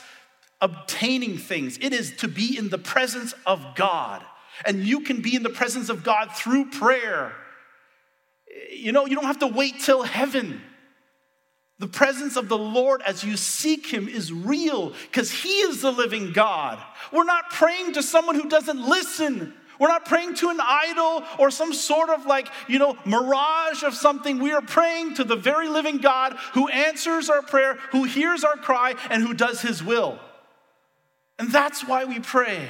obtaining 0.61 1.39
things. 1.39 1.79
It 1.81 1.93
is 1.93 2.17
to 2.17 2.29
be 2.29 2.59
in 2.59 2.69
the 2.69 2.79
presence 2.79 3.35
of 3.47 3.65
God. 3.77 4.23
And 4.67 4.85
you 4.85 5.01
can 5.01 5.21
be 5.21 5.35
in 5.35 5.43
the 5.43 5.51
presence 5.51 5.89
of 5.89 6.03
God 6.03 6.33
through 6.33 6.71
prayer. 6.71 7.33
You 8.73 8.93
know, 8.93 9.07
you 9.07 9.15
don't 9.15 9.25
have 9.25 9.41
to 9.41 9.47
wait 9.47 9.81
till 9.81 10.03
heaven. 10.03 10.61
The 11.79 11.89
presence 11.89 12.37
of 12.37 12.49
the 12.49 12.59
Lord 12.59 13.03
as 13.03 13.25
you 13.25 13.37
seek 13.37 13.87
Him 13.87 14.09
is 14.09 14.33
real 14.33 14.93
because 15.11 15.31
He 15.31 15.49
is 15.61 15.83
the 15.83 15.91
living 15.91 16.33
God. 16.33 16.79
We're 17.13 17.25
not 17.25 17.51
praying 17.51 17.95
to 17.95 18.03
someone 18.03 18.37
who 18.37 18.49
doesn't 18.49 18.81
listen. 18.81 19.53
We're 19.81 19.89
not 19.89 20.05
praying 20.05 20.37
to 20.37 20.51
an 20.51 20.61
idol 20.61 21.25
or 21.39 21.51
some 21.51 21.73
sort 21.73 22.11
of 22.11 22.27
like, 22.27 22.49
you 22.69 22.79
know, 22.79 22.97
mirage 23.05 23.83
of 23.83 23.95
something. 23.95 24.39
We 24.39 24.53
are 24.53 24.63
praying 24.63 25.15
to 25.15 25.25
the 25.25 25.35
very 25.35 25.69
living 25.69 25.99
God 25.99 26.35
who 26.53 26.69
answers 26.69 27.29
our 27.29 27.43
prayer, 27.43 27.75
who 27.91 28.05
hears 28.05 28.45
our 28.45 28.57
cry, 28.57 28.95
and 29.11 29.23
who 29.23 29.35
does 29.35 29.61
His 29.61 29.83
will. 29.83 30.19
And 31.41 31.51
that's 31.51 31.87
why 31.87 32.05
we 32.05 32.21
pray. 32.21 32.69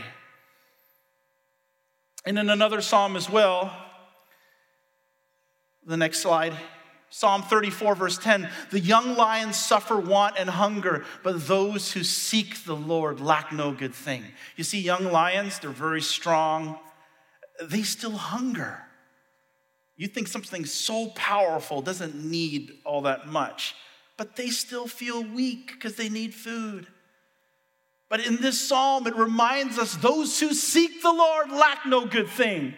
And 2.25 2.38
in 2.38 2.49
another 2.49 2.80
psalm 2.80 3.16
as 3.16 3.28
well, 3.28 3.70
the 5.84 5.99
next 5.99 6.20
slide, 6.20 6.54
Psalm 7.16 7.42
34, 7.42 7.94
verse 7.94 8.18
10 8.18 8.50
The 8.71 8.80
young 8.80 9.16
lions 9.16 9.54
suffer 9.54 9.97
want 9.97 10.35
and 10.37 10.50
hunger, 10.50 11.04
but 11.23 11.47
those 11.47 11.92
who 11.92 12.02
seek 12.02 12.64
the 12.64 12.75
Lord 12.75 13.21
lack 13.21 13.52
no 13.52 13.71
good 13.71 13.94
thing. 13.94 14.25
You 14.56 14.64
see, 14.64 14.80
young 14.80 15.04
lions, 15.04 15.61
they're 15.61 15.71
very 15.71 16.00
strong, 16.00 16.76
they 17.62 17.83
still 17.83 18.16
hunger. 18.16 18.83
You 19.97 20.09
think 20.09 20.26
something 20.26 20.66
so 20.66 21.06
powerful 21.11 21.83
doesn't 21.83 22.16
need 22.16 22.78
all 22.85 23.02
that 23.02 23.28
much, 23.28 23.76
but 24.16 24.35
they 24.35 24.49
still 24.49 24.88
feel 24.88 25.23
weak 25.23 25.68
because 25.68 25.94
they 25.94 26.09
need 26.09 26.35
food. 26.35 26.88
But 28.09 28.26
in 28.26 28.38
this 28.38 28.61
psalm, 28.61 29.06
it 29.06 29.14
reminds 29.14 29.78
us 29.78 29.94
those 29.94 30.40
who 30.40 30.52
seek 30.52 31.00
the 31.00 31.12
Lord 31.12 31.52
lack 31.52 31.87
no 31.87 32.06
good 32.06 32.28
thing. 32.28 32.75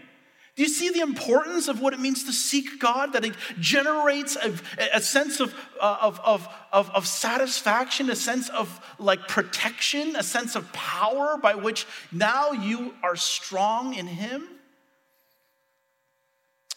Do 0.57 0.63
you 0.63 0.71
see 0.71 0.89
the 0.89 1.01
importance 1.01 1.69
of 1.69 1.83
what 1.83 1.93
it 1.93 2.01
means 2.01 2.25
to 2.25 2.33
seek 2.33 2.81
God? 2.81 3.13
That 3.13 3.27
it 3.27 3.35
generates 3.61 4.37
a, 4.37 4.55
a 4.95 5.03
sense 5.03 5.39
of, 5.39 5.55
uh, 5.79 5.99
of, 6.01 6.19
of, 6.25 6.49
of, 6.73 6.91
of 6.93 7.07
satisfaction, 7.07 8.09
a 8.09 8.17
sense 8.17 8.49
of 8.49 8.81
like 8.99 9.29
protection, 9.29 10.17
a 10.17 10.23
sense 10.23 10.57
of 10.57 10.73
power 10.73 11.37
by 11.37 11.55
which 11.55 11.87
now 12.11 12.53
you 12.53 12.95
are 13.03 13.17
strong 13.17 13.93
in 13.93 14.07
Him? 14.07 14.49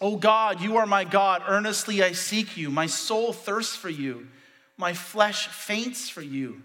Oh 0.02 0.18
God, 0.18 0.60
you 0.60 0.76
are 0.76 0.86
my 0.86 1.06
God. 1.06 1.42
Earnestly 1.48 2.04
I 2.04 2.12
seek 2.12 2.58
you. 2.58 2.70
My 2.70 2.86
soul 2.86 3.32
thirsts 3.32 3.78
for 3.78 3.90
you. 3.90 4.28
My 4.76 4.92
flesh 4.94 5.48
faints 5.48 6.10
for 6.10 6.22
you, 6.22 6.62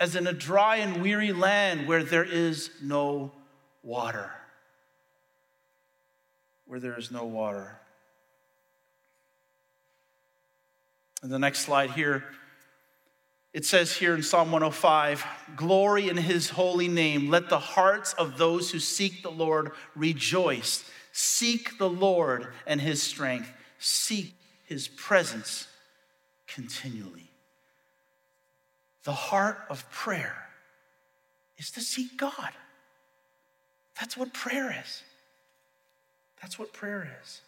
as 0.00 0.16
in 0.16 0.26
a 0.26 0.32
dry 0.32 0.76
and 0.76 1.02
weary 1.02 1.32
land 1.32 1.86
where 1.86 2.02
there 2.02 2.24
is 2.24 2.70
no 2.82 3.32
water 3.82 4.30
where 6.66 6.80
there 6.80 6.98
is 6.98 7.10
no 7.10 7.24
water. 7.24 7.78
And 11.22 11.30
the 11.30 11.38
next 11.38 11.60
slide 11.60 11.90
here, 11.90 12.24
it 13.52 13.64
says 13.64 13.96
here 13.96 14.14
in 14.14 14.22
Psalm 14.22 14.52
105 14.52 15.24
Glory 15.56 16.08
in 16.08 16.16
his 16.16 16.50
holy 16.50 16.88
name. 16.88 17.30
Let 17.30 17.48
the 17.48 17.58
hearts 17.58 18.12
of 18.14 18.36
those 18.36 18.70
who 18.70 18.78
seek 18.78 19.22
the 19.22 19.30
Lord 19.30 19.72
rejoice. 19.94 20.84
Seek 21.12 21.78
the 21.78 21.88
Lord 21.88 22.48
and 22.66 22.80
his 22.80 23.02
strength, 23.02 23.50
seek 23.78 24.34
his 24.66 24.86
presence 24.86 25.66
continually. 26.46 27.30
The 29.04 29.12
heart 29.12 29.58
of 29.70 29.90
prayer 29.90 30.48
is 31.56 31.70
to 31.70 31.80
seek 31.80 32.16
God. 32.18 32.50
That's 33.98 34.16
what 34.16 34.34
prayer 34.34 34.76
is. 34.84 35.02
That's 36.40 36.58
what 36.58 36.72
prayer 36.72 37.18
is. 37.22 37.40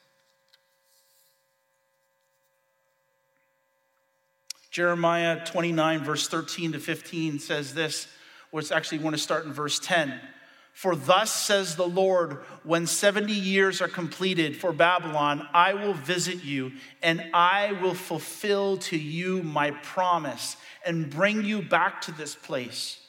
Jeremiah 4.70 5.44
29, 5.44 6.04
verse 6.04 6.28
13 6.28 6.72
to 6.72 6.78
15 6.78 7.38
says 7.38 7.74
this, 7.74 8.06
it's 8.52 8.72
actually 8.72 8.98
want 8.98 9.16
to 9.16 9.22
start 9.22 9.44
in 9.44 9.52
verse 9.52 9.78
10. 9.78 10.20
For 10.72 10.94
thus 10.94 11.32
says 11.32 11.74
the 11.74 11.88
Lord, 11.88 12.38
when 12.62 12.86
70 12.86 13.32
years 13.32 13.82
are 13.82 13.88
completed 13.88 14.56
for 14.56 14.72
Babylon, 14.72 15.48
I 15.52 15.74
will 15.74 15.94
visit 15.94 16.44
you 16.44 16.70
and 17.02 17.24
I 17.34 17.72
will 17.82 17.94
fulfill 17.94 18.76
to 18.76 18.96
you 18.96 19.42
my 19.42 19.72
promise 19.72 20.56
and 20.86 21.10
bring 21.10 21.44
you 21.44 21.62
back 21.62 22.02
to 22.02 22.12
this 22.12 22.36
place. 22.36 23.00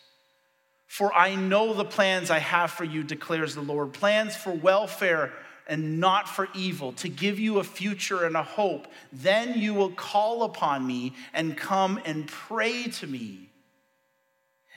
For 0.88 1.14
I 1.14 1.36
know 1.36 1.76
the 1.76 1.86
plans 1.86 2.32
I 2.32 2.40
have 2.40 2.72
for 2.72 2.86
you, 2.86 3.04
declares 3.04 3.54
the 3.54 3.62
Lord 3.62 3.94
plans 3.94 4.36
for 4.36 4.52
welfare 4.52 5.32
and 5.70 6.00
not 6.00 6.28
for 6.28 6.50
evil, 6.54 6.92
to 6.94 7.08
give 7.08 7.40
you 7.40 7.60
a 7.60 7.64
future 7.64 8.26
and 8.26 8.36
a 8.36 8.44
hope. 8.44 8.88
Then 9.14 9.58
you 9.58 9.74
will 9.74 9.92
call 9.92 10.44
upon 10.44 10.86
me 10.86 11.14
and 11.34 11.56
come 11.56 12.02
and 12.04 12.28
pray 12.28 12.86
to 12.88 13.08
me, 13.08 13.50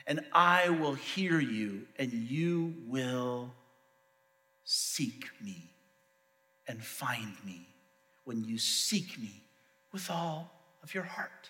and 0.07 0.21
I 0.31 0.69
will 0.69 0.93
hear 0.93 1.39
you, 1.39 1.87
and 1.97 2.13
you 2.13 2.75
will 2.87 3.51
seek 4.63 5.29
me 5.43 5.71
and 6.67 6.81
find 6.81 7.33
me 7.43 7.67
when 8.23 8.43
you 8.43 8.57
seek 8.57 9.19
me 9.19 9.41
with 9.91 10.09
all 10.09 10.51
of 10.83 10.93
your 10.93 11.03
heart. 11.03 11.49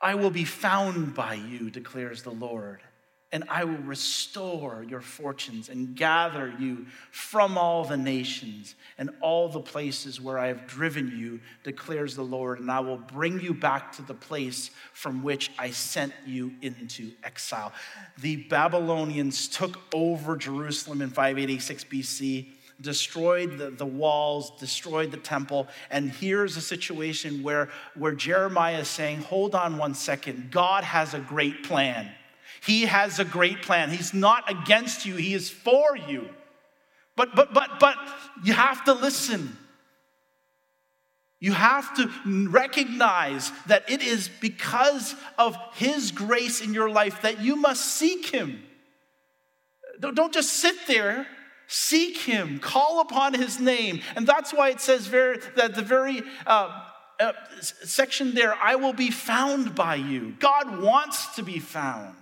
I 0.00 0.14
will 0.14 0.30
be 0.30 0.44
found 0.44 1.14
by 1.14 1.34
you, 1.34 1.70
declares 1.70 2.22
the 2.22 2.30
Lord, 2.30 2.80
and 3.32 3.44
I 3.48 3.64
will 3.64 3.78
restore 3.78 4.84
your 4.88 5.00
fortunes 5.00 5.68
and 5.68 5.96
gather 5.96 6.54
you 6.60 6.86
from 7.10 7.58
all 7.58 7.84
the 7.84 7.96
nations 7.96 8.76
and 8.98 9.10
all 9.20 9.48
the 9.48 9.60
places 9.60 10.20
where 10.20 10.38
I 10.38 10.46
have 10.46 10.66
driven 10.68 11.08
you, 11.18 11.40
declares 11.64 12.14
the 12.14 12.22
Lord, 12.22 12.60
and 12.60 12.70
I 12.70 12.80
will 12.80 12.98
bring 12.98 13.40
you 13.40 13.52
back 13.52 13.92
to 13.96 14.02
the 14.02 14.14
place 14.14 14.70
from 14.92 15.24
which 15.24 15.50
I 15.58 15.70
sent 15.70 16.12
you 16.24 16.52
into 16.62 17.10
exile. 17.24 17.72
The 18.20 18.36
Babylonians 18.36 19.48
took 19.48 19.80
over 19.92 20.36
Jerusalem 20.36 21.02
in 21.02 21.10
586 21.10 21.84
BC 21.84 22.46
destroyed 22.80 23.56
the, 23.56 23.70
the 23.70 23.86
walls, 23.86 24.52
destroyed 24.58 25.10
the 25.10 25.16
temple. 25.16 25.66
And 25.90 26.10
here's 26.10 26.58
a 26.58 26.60
situation 26.60 27.42
where, 27.42 27.70
where 27.94 28.12
Jeremiah 28.12 28.80
is 28.80 28.88
saying, 28.88 29.22
Hold 29.22 29.54
on 29.54 29.78
one 29.78 29.94
second, 29.94 30.50
God 30.50 30.84
has 30.84 31.14
a 31.14 31.20
great 31.20 31.64
plan. 31.64 32.10
He 32.66 32.82
has 32.82 33.18
a 33.18 33.24
great 33.24 33.62
plan. 33.62 33.90
He's 33.90 34.12
not 34.12 34.50
against 34.50 35.06
you, 35.06 35.16
He 35.16 35.34
is 35.34 35.48
for 35.48 35.96
you. 35.96 36.28
But, 37.16 37.34
but, 37.34 37.54
but, 37.54 37.80
but 37.80 37.96
you 38.44 38.52
have 38.52 38.84
to 38.84 38.92
listen. 38.92 39.56
You 41.38 41.52
have 41.52 41.94
to 41.96 42.10
recognize 42.48 43.52
that 43.66 43.88
it 43.90 44.02
is 44.02 44.28
because 44.28 45.14
of 45.38 45.56
His 45.74 46.10
grace 46.10 46.60
in 46.60 46.74
your 46.74 46.90
life 46.90 47.22
that 47.22 47.40
you 47.40 47.56
must 47.56 47.84
seek 47.84 48.26
Him. 48.26 48.62
Don't 50.00 50.32
just 50.34 50.52
sit 50.54 50.76
there 50.86 51.26
Seek 51.68 52.18
him, 52.18 52.60
call 52.60 53.00
upon 53.00 53.34
his 53.34 53.58
name. 53.58 54.00
And 54.14 54.26
that's 54.26 54.52
why 54.52 54.70
it 54.70 54.80
says 54.80 55.06
very, 55.06 55.38
that 55.56 55.74
the 55.74 55.82
very 55.82 56.22
uh, 56.46 56.82
uh, 57.18 57.32
section 57.60 58.34
there, 58.34 58.54
I 58.54 58.76
will 58.76 58.92
be 58.92 59.10
found 59.10 59.74
by 59.74 59.96
you. 59.96 60.36
God 60.38 60.80
wants 60.80 61.34
to 61.36 61.42
be 61.42 61.58
found. 61.58 62.14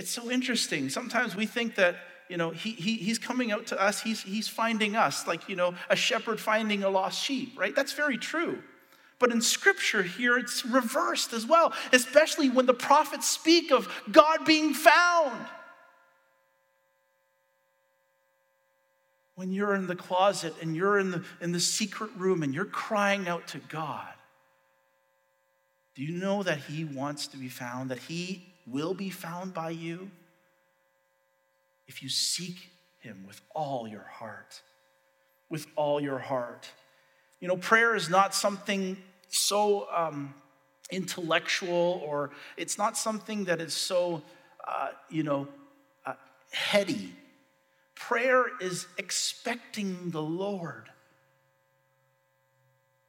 It's 0.00 0.10
so 0.10 0.30
interesting. 0.30 0.88
Sometimes 0.88 1.36
we 1.36 1.44
think 1.44 1.74
that, 1.74 1.96
you 2.30 2.38
know, 2.38 2.48
he, 2.48 2.70
he, 2.70 2.96
he's 2.96 3.18
coming 3.18 3.52
out 3.52 3.66
to 3.66 3.78
us, 3.78 4.00
he's, 4.00 4.22
he's 4.22 4.48
finding 4.48 4.96
us, 4.96 5.26
like, 5.26 5.46
you 5.46 5.56
know, 5.56 5.74
a 5.90 5.94
shepherd 5.94 6.40
finding 6.40 6.82
a 6.82 6.88
lost 6.88 7.22
sheep, 7.22 7.52
right? 7.58 7.76
That's 7.76 7.92
very 7.92 8.16
true. 8.16 8.62
But 9.18 9.30
in 9.30 9.42
scripture 9.42 10.02
here, 10.02 10.38
it's 10.38 10.64
reversed 10.64 11.34
as 11.34 11.44
well, 11.44 11.74
especially 11.92 12.48
when 12.48 12.64
the 12.64 12.72
prophets 12.72 13.28
speak 13.28 13.70
of 13.70 13.92
God 14.10 14.46
being 14.46 14.72
found. 14.72 15.46
when 19.34 19.52
you're 19.52 19.74
in 19.74 19.86
the 19.86 19.96
closet 19.96 20.52
and 20.60 20.76
you're 20.76 20.98
in 20.98 21.10
the, 21.10 21.24
in 21.40 21.50
the 21.50 21.60
secret 21.60 22.10
room 22.18 22.42
and 22.42 22.52
you're 22.54 22.66
crying 22.66 23.26
out 23.26 23.46
to 23.48 23.58
God, 23.70 24.12
do 25.94 26.02
you 26.02 26.12
know 26.12 26.42
that 26.42 26.58
He 26.58 26.84
wants 26.84 27.26
to 27.28 27.38
be 27.38 27.48
found, 27.48 27.90
that 27.90 28.00
He 28.00 28.49
will 28.70 28.94
be 28.94 29.10
found 29.10 29.54
by 29.54 29.70
you 29.70 30.10
if 31.86 32.02
you 32.02 32.08
seek 32.08 32.70
Him 33.00 33.24
with 33.26 33.40
all 33.54 33.88
your 33.88 34.06
heart? 34.08 34.60
With 35.48 35.66
all 35.76 36.00
your 36.00 36.18
heart. 36.18 36.70
You 37.40 37.48
know, 37.48 37.56
prayer 37.56 37.96
is 37.96 38.08
not 38.08 38.34
something 38.34 38.96
so 39.28 39.88
um, 39.94 40.34
intellectual 40.90 42.02
or 42.04 42.30
it's 42.56 42.78
not 42.78 42.96
something 42.96 43.44
that 43.44 43.60
is 43.60 43.74
so, 43.74 44.22
uh, 44.66 44.88
you 45.08 45.22
know, 45.22 45.48
uh, 46.06 46.14
heady 46.52 47.14
Prayer 48.00 48.46
is 48.62 48.86
expecting 48.96 50.10
the 50.10 50.22
Lord 50.22 50.88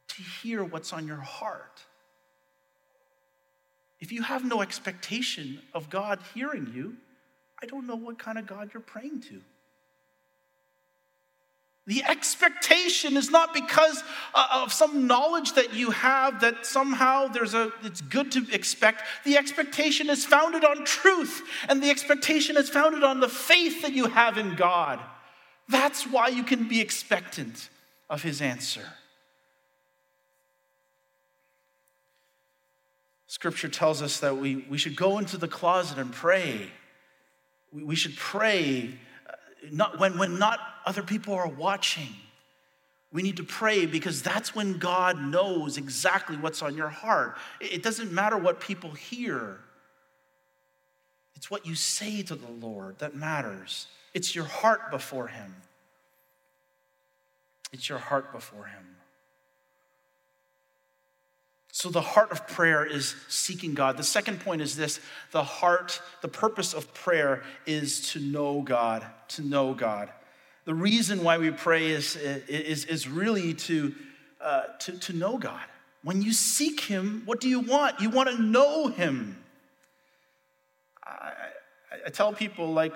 to 0.06 0.22
hear 0.22 0.62
what's 0.62 0.92
on 0.92 1.06
your 1.06 1.16
heart. 1.16 1.80
If 4.02 4.10
you 4.10 4.22
have 4.22 4.44
no 4.44 4.62
expectation 4.62 5.62
of 5.72 5.88
God 5.88 6.18
hearing 6.34 6.72
you, 6.74 6.96
I 7.62 7.66
don't 7.66 7.86
know 7.86 7.94
what 7.94 8.18
kind 8.18 8.36
of 8.36 8.48
God 8.48 8.70
you're 8.74 8.82
praying 8.82 9.20
to. 9.30 9.40
The 11.86 12.02
expectation 12.02 13.16
is 13.16 13.30
not 13.30 13.54
because 13.54 14.02
uh, 14.34 14.62
of 14.64 14.72
some 14.72 15.06
knowledge 15.06 15.52
that 15.52 15.74
you 15.74 15.92
have 15.92 16.40
that 16.40 16.66
somehow 16.66 17.28
there's 17.28 17.54
a 17.54 17.70
it's 17.84 18.00
good 18.00 18.32
to 18.32 18.44
expect. 18.52 19.04
The 19.24 19.36
expectation 19.36 20.10
is 20.10 20.24
founded 20.24 20.64
on 20.64 20.84
truth, 20.84 21.40
and 21.68 21.80
the 21.80 21.90
expectation 21.90 22.56
is 22.56 22.68
founded 22.68 23.04
on 23.04 23.20
the 23.20 23.28
faith 23.28 23.82
that 23.82 23.92
you 23.92 24.06
have 24.06 24.36
in 24.36 24.56
God. 24.56 24.98
That's 25.68 26.04
why 26.08 26.26
you 26.26 26.42
can 26.42 26.66
be 26.66 26.80
expectant 26.80 27.68
of 28.10 28.22
his 28.24 28.42
answer. 28.42 28.84
Scripture 33.42 33.68
tells 33.68 34.02
us 34.02 34.20
that 34.20 34.36
we, 34.36 34.64
we 34.70 34.78
should 34.78 34.94
go 34.94 35.18
into 35.18 35.36
the 35.36 35.48
closet 35.48 35.98
and 35.98 36.12
pray. 36.12 36.70
We, 37.72 37.82
we 37.82 37.96
should 37.96 38.16
pray 38.16 38.94
uh, 39.28 39.32
not, 39.72 39.98
when, 39.98 40.16
when 40.16 40.38
not 40.38 40.60
other 40.86 41.02
people 41.02 41.34
are 41.34 41.48
watching. 41.48 42.06
We 43.12 43.20
need 43.20 43.38
to 43.38 43.42
pray 43.42 43.86
because 43.86 44.22
that's 44.22 44.54
when 44.54 44.78
God 44.78 45.20
knows 45.20 45.76
exactly 45.76 46.36
what's 46.36 46.62
on 46.62 46.76
your 46.76 46.88
heart. 46.88 47.36
It 47.60 47.82
doesn't 47.82 48.12
matter 48.12 48.38
what 48.38 48.60
people 48.60 48.92
hear, 48.92 49.58
it's 51.34 51.50
what 51.50 51.66
you 51.66 51.74
say 51.74 52.22
to 52.22 52.36
the 52.36 52.52
Lord 52.64 53.00
that 53.00 53.16
matters. 53.16 53.88
It's 54.14 54.36
your 54.36 54.44
heart 54.44 54.92
before 54.92 55.26
Him. 55.26 55.56
It's 57.72 57.88
your 57.88 57.98
heart 57.98 58.32
before 58.32 58.66
Him. 58.66 58.92
So, 61.74 61.88
the 61.88 62.02
heart 62.02 62.30
of 62.30 62.46
prayer 62.46 62.84
is 62.84 63.16
seeking 63.28 63.72
God. 63.72 63.96
The 63.96 64.04
second 64.04 64.40
point 64.40 64.60
is 64.60 64.76
this 64.76 65.00
the 65.30 65.42
heart, 65.42 66.02
the 66.20 66.28
purpose 66.28 66.74
of 66.74 66.92
prayer 66.92 67.42
is 67.64 68.12
to 68.12 68.20
know 68.20 68.60
God, 68.60 69.06
to 69.28 69.42
know 69.42 69.72
God. 69.72 70.10
The 70.66 70.74
reason 70.74 71.24
why 71.24 71.38
we 71.38 71.50
pray 71.50 71.88
is, 71.88 72.14
is, 72.14 72.84
is 72.84 73.08
really 73.08 73.54
to, 73.54 73.94
uh, 74.38 74.64
to, 74.80 74.98
to 74.98 75.12
know 75.14 75.38
God. 75.38 75.62
When 76.04 76.20
you 76.20 76.34
seek 76.34 76.80
Him, 76.80 77.22
what 77.24 77.40
do 77.40 77.48
you 77.48 77.60
want? 77.60 77.98
You 78.00 78.10
want 78.10 78.28
to 78.28 78.40
know 78.40 78.88
Him. 78.88 79.42
I, 81.02 81.32
I 82.06 82.10
tell 82.10 82.34
people, 82.34 82.70
like, 82.70 82.92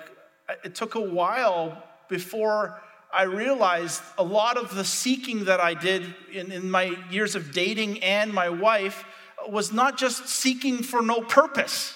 it 0.63 0.75
took 0.75 0.93
a 0.93 1.01
while 1.01 1.83
before 2.09 2.79
I 3.17 3.23
realized 3.23 4.03
a 4.19 4.23
lot 4.23 4.57
of 4.57 4.75
the 4.75 4.85
seeking 4.85 5.45
that 5.45 5.59
I 5.59 5.73
did 5.73 6.13
in, 6.31 6.51
in 6.51 6.69
my 6.69 6.95
years 7.09 7.33
of 7.33 7.51
dating 7.51 8.03
and 8.03 8.31
my 8.31 8.47
wife 8.47 9.03
was 9.49 9.73
not 9.73 9.97
just 9.97 10.29
seeking 10.29 10.83
for 10.83 11.01
no 11.01 11.21
purpose. 11.21 11.95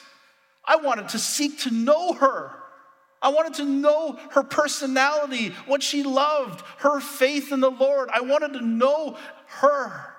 I 0.66 0.78
wanted 0.78 1.10
to 1.10 1.20
seek 1.20 1.60
to 1.60 1.72
know 1.72 2.14
her. 2.14 2.54
I 3.22 3.30
wanted 3.30 3.54
to 3.56 3.66
know 3.66 4.18
her 4.32 4.42
personality, 4.42 5.50
what 5.68 5.84
she 5.84 6.02
loved, 6.02 6.64
her 6.78 7.00
faith 7.00 7.52
in 7.52 7.60
the 7.60 7.70
Lord. 7.70 8.10
I 8.12 8.22
wanted 8.22 8.54
to 8.54 8.66
know 8.66 9.16
her. 9.46 10.16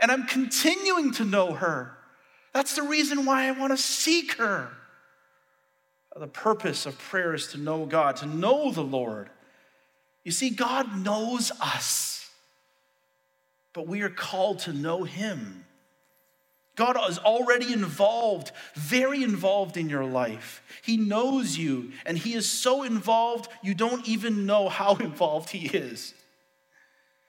And 0.00 0.10
I'm 0.10 0.26
continuing 0.26 1.12
to 1.12 1.24
know 1.24 1.52
her. 1.52 1.96
That's 2.52 2.74
the 2.74 2.82
reason 2.82 3.26
why 3.26 3.46
I 3.46 3.52
want 3.52 3.72
to 3.72 3.76
seek 3.76 4.32
her. 4.38 4.70
The 6.16 6.26
purpose 6.26 6.84
of 6.84 6.98
prayer 6.98 7.32
is 7.32 7.46
to 7.52 7.58
know 7.58 7.86
God, 7.86 8.16
to 8.16 8.26
know 8.26 8.72
the 8.72 8.82
Lord. 8.82 9.30
You 10.24 10.30
see, 10.32 10.50
God 10.50 11.04
knows 11.04 11.50
us, 11.60 12.30
but 13.72 13.86
we 13.86 14.02
are 14.02 14.10
called 14.10 14.60
to 14.60 14.72
know 14.72 15.04
Him. 15.04 15.64
God 16.74 16.96
is 17.08 17.18
already 17.18 17.72
involved, 17.72 18.52
very 18.74 19.22
involved 19.22 19.76
in 19.76 19.90
your 19.90 20.04
life. 20.04 20.62
He 20.82 20.96
knows 20.96 21.58
you, 21.58 21.92
and 22.06 22.16
He 22.16 22.34
is 22.34 22.48
so 22.48 22.82
involved, 22.82 23.50
you 23.62 23.74
don't 23.74 24.08
even 24.08 24.46
know 24.46 24.68
how 24.68 24.94
involved 25.00 25.50
He 25.50 25.66
is. 25.66 26.14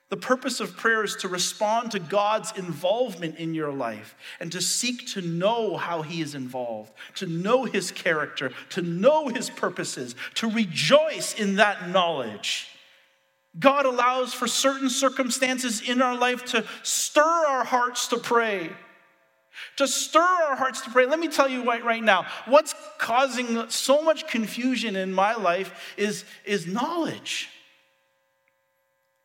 The 0.10 0.18
purpose 0.18 0.60
of 0.60 0.78
prayer 0.78 1.04
is 1.04 1.16
to 1.18 1.28
respond 1.28 1.92
to 1.92 2.00
God's 2.00 2.52
involvement 2.56 3.38
in 3.38 3.56
your 3.56 3.72
life 3.72 4.16
and 4.40 4.52
to 4.52 4.62
seek 4.62 5.08
to 5.14 5.22
know 5.22 5.76
how 5.76 6.04
He 6.04 6.22
is 6.22 6.36
involved, 6.36 6.94
to 7.16 7.26
know 7.26 7.64
His 7.64 7.90
character, 7.90 8.52
to 8.70 8.84
know 8.84 9.30
His 9.30 9.50
purposes, 9.50 10.16
to 10.36 10.52
rejoice 10.52 11.34
in 11.34 11.56
that 11.56 11.90
knowledge. 11.90 12.70
God 13.60 13.86
allows 13.86 14.34
for 14.34 14.48
certain 14.48 14.90
circumstances 14.90 15.82
in 15.82 16.02
our 16.02 16.18
life 16.18 16.44
to 16.46 16.66
stir 16.82 17.22
our 17.22 17.64
hearts 17.64 18.08
to 18.08 18.18
pray. 18.18 18.72
To 19.78 19.88
stir 19.88 20.22
our 20.22 20.56
hearts 20.56 20.82
to 20.82 20.90
pray. 20.90 21.06
Let 21.06 21.20
me 21.20 21.28
tell 21.28 21.48
you 21.48 21.64
right, 21.64 21.84
right 21.84 22.04
now, 22.04 22.26
what's 22.46 22.74
causing 22.98 23.70
so 23.70 24.02
much 24.02 24.28
confusion 24.28 24.96
in 24.96 25.14
my 25.14 25.36
life 25.36 25.94
is, 25.98 26.26
is 26.46 26.66
knowledge. 26.66 27.50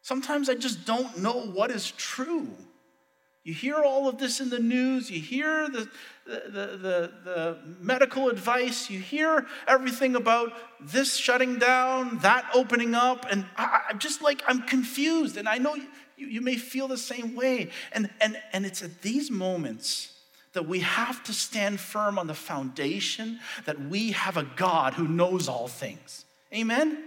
Sometimes 0.02 0.48
I 0.48 0.54
just 0.54 0.84
don't 0.84 1.18
know 1.18 1.46
what 1.46 1.70
is 1.70 1.90
true. 1.92 2.48
You 3.44 3.54
hear 3.54 3.76
all 3.76 4.08
of 4.08 4.18
this 4.18 4.40
in 4.40 4.50
the 4.50 4.58
news, 4.58 5.10
you 5.10 5.20
hear 5.20 5.68
the, 5.70 5.88
the, 6.28 6.50
the, 6.50 7.12
the, 7.24 7.58
medical 7.80 8.28
advice, 8.28 8.90
you 8.90 9.00
hear 9.00 9.46
everything 9.66 10.14
about 10.14 10.52
this 10.78 11.16
shutting 11.16 11.58
down, 11.58 12.18
that 12.18 12.44
opening 12.54 12.94
up, 12.94 13.26
and 13.30 13.46
I, 13.56 13.80
am 13.90 13.98
just 13.98 14.20
like, 14.20 14.42
I'm 14.46 14.62
confused. 14.62 15.38
And 15.38 15.48
I 15.48 15.56
know 15.56 15.74
you, 15.74 16.26
you 16.26 16.40
may 16.42 16.56
feel 16.56 16.86
the 16.86 16.98
same 16.98 17.34
way. 17.34 17.70
And, 17.92 18.10
and, 18.20 18.38
and 18.52 18.66
it's 18.66 18.82
at 18.82 19.00
these 19.00 19.30
moments 19.30 20.12
that 20.52 20.66
we 20.66 20.80
have 20.80 21.22
to 21.24 21.32
stand 21.32 21.80
firm 21.80 22.18
on 22.18 22.26
the 22.26 22.34
foundation 22.34 23.40
that 23.64 23.80
we 23.80 24.12
have 24.12 24.36
a 24.36 24.44
God 24.44 24.94
who 24.94 25.08
knows 25.08 25.48
all 25.48 25.68
things. 25.68 26.26
Amen? 26.52 27.04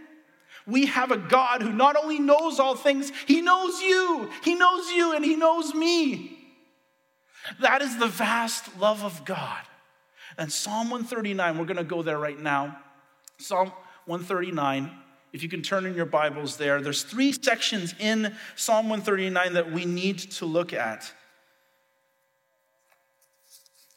We 0.65 0.88
have 0.88 1.12
a 1.12 1.17
God 1.17 1.62
who 1.62 1.71
not 1.71 1.95
only 1.95 2.19
knows 2.19 2.60
all 2.60 2.75
things, 2.75 3.12
He 3.27 3.41
knows 3.41 3.81
you. 3.81 4.29
He 4.43 4.55
knows 4.55 4.89
you 4.91 5.15
and 5.15 5.23
He 5.23 5.36
knows 5.36 5.75
me. 5.75 6.40
That 7.60 7.82
is 7.82 7.97
the 7.97 8.08
vast 8.08 8.77
love 8.80 9.04
of 9.04 9.25
God. 9.25 9.62
And 10.38 10.51
Psalm 10.51 10.89
139, 10.89 11.58
we're 11.58 11.65
going 11.65 11.77
to 11.77 11.84
go 11.84 12.01
there 12.01 12.17
right 12.17 12.39
now. 12.39 12.77
Psalm 13.38 13.71
139, 14.06 14.91
if 15.34 15.43
you 15.43 15.49
can 15.49 15.62
turn 15.62 15.86
in 15.86 15.95
your 15.95 16.06
Bibles 16.06 16.58
there, 16.58 16.82
there's 16.82 17.04
three 17.04 17.32
sections 17.32 17.95
in 17.99 18.36
Psalm 18.56 18.89
139 18.89 19.54
that 19.54 19.71
we 19.71 19.86
need 19.86 20.19
to 20.19 20.45
look 20.45 20.73
at. 20.73 21.12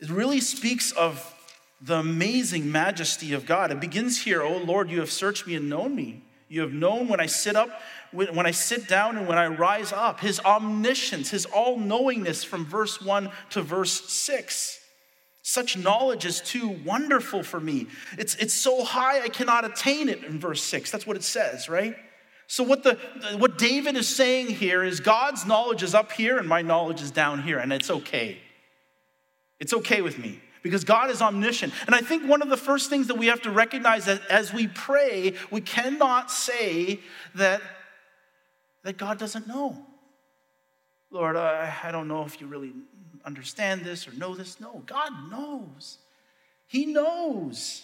It 0.00 0.11
really 0.11 0.40
speaks 0.40 0.92
of 0.92 1.35
the 1.80 1.96
amazing 1.96 2.70
majesty 2.70 3.33
of 3.33 3.46
God. 3.46 3.70
It 3.70 3.80
begins 3.80 4.22
here, 4.22 4.42
Oh 4.42 4.59
Lord, 4.59 4.90
you 4.90 5.00
have 5.00 5.12
searched 5.12 5.46
me 5.46 5.54
and 5.54 5.68
known 5.68 5.94
me. 5.94 6.22
You 6.48 6.61
have 6.61 6.72
known 6.72 7.09
when 7.09 7.20
I 7.20 7.26
sit 7.26 7.57
up, 7.57 7.70
when 8.12 8.46
I 8.46 8.50
sit 8.50 8.87
down, 8.88 9.16
and 9.16 9.26
when 9.26 9.38
I 9.38 9.46
rise 9.46 9.92
up. 9.92 10.20
His 10.20 10.40
omniscience, 10.40 11.30
his 11.30 11.46
all 11.46 11.78
knowingness 11.78 12.44
from 12.44 12.64
verse 12.66 13.00
1 13.00 13.30
to 13.50 13.62
verse 13.62 14.09
6. 14.11 14.80
Such 15.42 15.76
knowledge 15.76 16.24
is 16.24 16.40
too 16.40 16.68
wonderful 16.85 17.42
for 17.42 17.61
me. 17.61 17.87
It's, 18.18 18.35
it's 18.37 18.54
so 18.54 18.85
high 18.85 19.22
I 19.22 19.28
cannot 19.28 19.64
attain 19.64 20.09
it 20.09 20.24
in 20.24 20.38
verse 20.38 20.62
6. 20.62 20.90
That's 20.90 21.07
what 21.07 21.16
it 21.16 21.24
says, 21.24 21.68
right? 21.68 21.96
So, 22.46 22.62
what, 22.62 22.83
the, 22.83 22.98
what 23.38 23.59
David 23.59 23.96
is 23.96 24.09
saying 24.09 24.48
here 24.48 24.85
is 24.85 25.00
God's 25.00 25.46
knowledge 25.46 25.83
is 25.83 25.94
up 25.94 26.12
here 26.12 26.38
and 26.38 26.48
my 26.48 26.62
knowledge 26.62 27.02
is 27.02 27.11
down 27.11 27.42
here, 27.42 27.59
and 27.59 27.72
it's 27.72 27.90
okay. 27.90 28.38
It's 29.61 29.72
okay 29.72 30.02
with 30.02 30.18
me 30.18 30.40
because 30.64 30.83
God 30.83 31.11
is 31.11 31.20
omniscient. 31.20 31.74
And 31.87 31.94
I 31.94 32.00
think 32.00 32.27
one 32.27 32.40
of 32.40 32.48
the 32.48 32.57
first 32.57 32.88
things 32.88 33.07
that 33.09 33.16
we 33.16 33.27
have 33.27 33.42
to 33.42 33.50
recognize 33.50 34.07
that 34.07 34.22
as 34.29 34.53
we 34.53 34.66
pray, 34.66 35.35
we 35.50 35.61
cannot 35.61 36.31
say 36.31 37.00
that, 37.35 37.61
that 38.83 38.96
God 38.96 39.18
doesn't 39.18 39.46
know. 39.46 39.87
Lord, 41.11 41.37
I, 41.37 41.72
I 41.85 41.92
don't 41.92 42.09
know 42.09 42.24
if 42.24 42.40
you 42.40 42.46
really 42.46 42.72
understand 43.27 43.85
this 43.85 44.09
or 44.09 44.12
know 44.12 44.35
this. 44.35 44.59
No, 44.59 44.83
God 44.87 45.31
knows. 45.31 45.98
He 46.66 46.87
knows. 46.87 47.83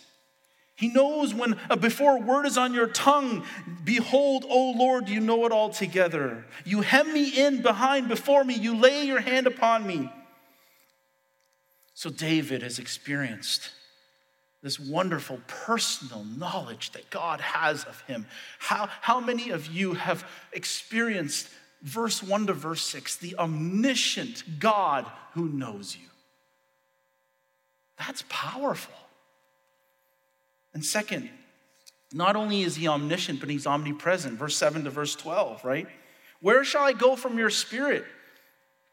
He 0.75 0.89
knows 0.89 1.35
when, 1.35 1.61
uh, 1.69 1.77
before 1.77 2.17
a 2.17 2.21
word 2.21 2.47
is 2.47 2.57
on 2.57 2.73
your 2.73 2.87
tongue, 2.87 3.45
behold, 3.85 4.47
O 4.49 4.71
Lord, 4.71 5.11
you 5.11 5.21
know 5.21 5.45
it 5.45 5.53
all 5.53 5.69
together. 5.69 6.47
You 6.65 6.81
hem 6.81 7.13
me 7.13 7.29
in 7.29 7.61
behind, 7.61 8.09
before 8.09 8.43
me, 8.43 8.55
you 8.55 8.75
lay 8.75 9.05
your 9.05 9.21
hand 9.21 9.47
upon 9.47 9.87
me. 9.87 10.11
So 12.01 12.09
David 12.09 12.63
has 12.63 12.79
experienced 12.79 13.73
this 14.63 14.81
wonderful 14.81 15.39
personal 15.47 16.25
knowledge 16.25 16.93
that 16.93 17.11
God 17.11 17.43
has 17.43 17.85
of 17.85 18.01
him. 18.07 18.27
How, 18.59 18.89
how 19.03 19.21
many 19.21 19.51
of 19.51 19.67
you 19.67 19.93
have 19.93 20.27
experienced 20.55 21.51
verse 21.83 22.23
1 22.23 22.47
to 22.47 22.55
verse 22.55 22.81
6, 22.87 23.19
the 23.19 23.37
omniscient 23.37 24.59
God 24.59 25.05
who 25.35 25.51
knows 25.51 25.95
you. 25.95 26.09
That's 27.99 28.25
powerful. 28.31 28.95
And 30.73 30.83
second, 30.83 31.29
not 32.15 32.35
only 32.35 32.63
is 32.63 32.77
he 32.77 32.89
omniscient, 32.89 33.41
but 33.41 33.51
he's 33.51 33.67
omnipresent. 33.67 34.39
Verse 34.39 34.57
7 34.57 34.85
to 34.85 34.91
verse 34.91 35.15
12, 35.17 35.67
right? 35.67 35.87
Where 36.41 36.65
shall 36.65 36.85
I 36.85 36.95
go 36.95 37.15
from 37.15 37.37
your 37.37 37.51
spirit? 37.51 38.07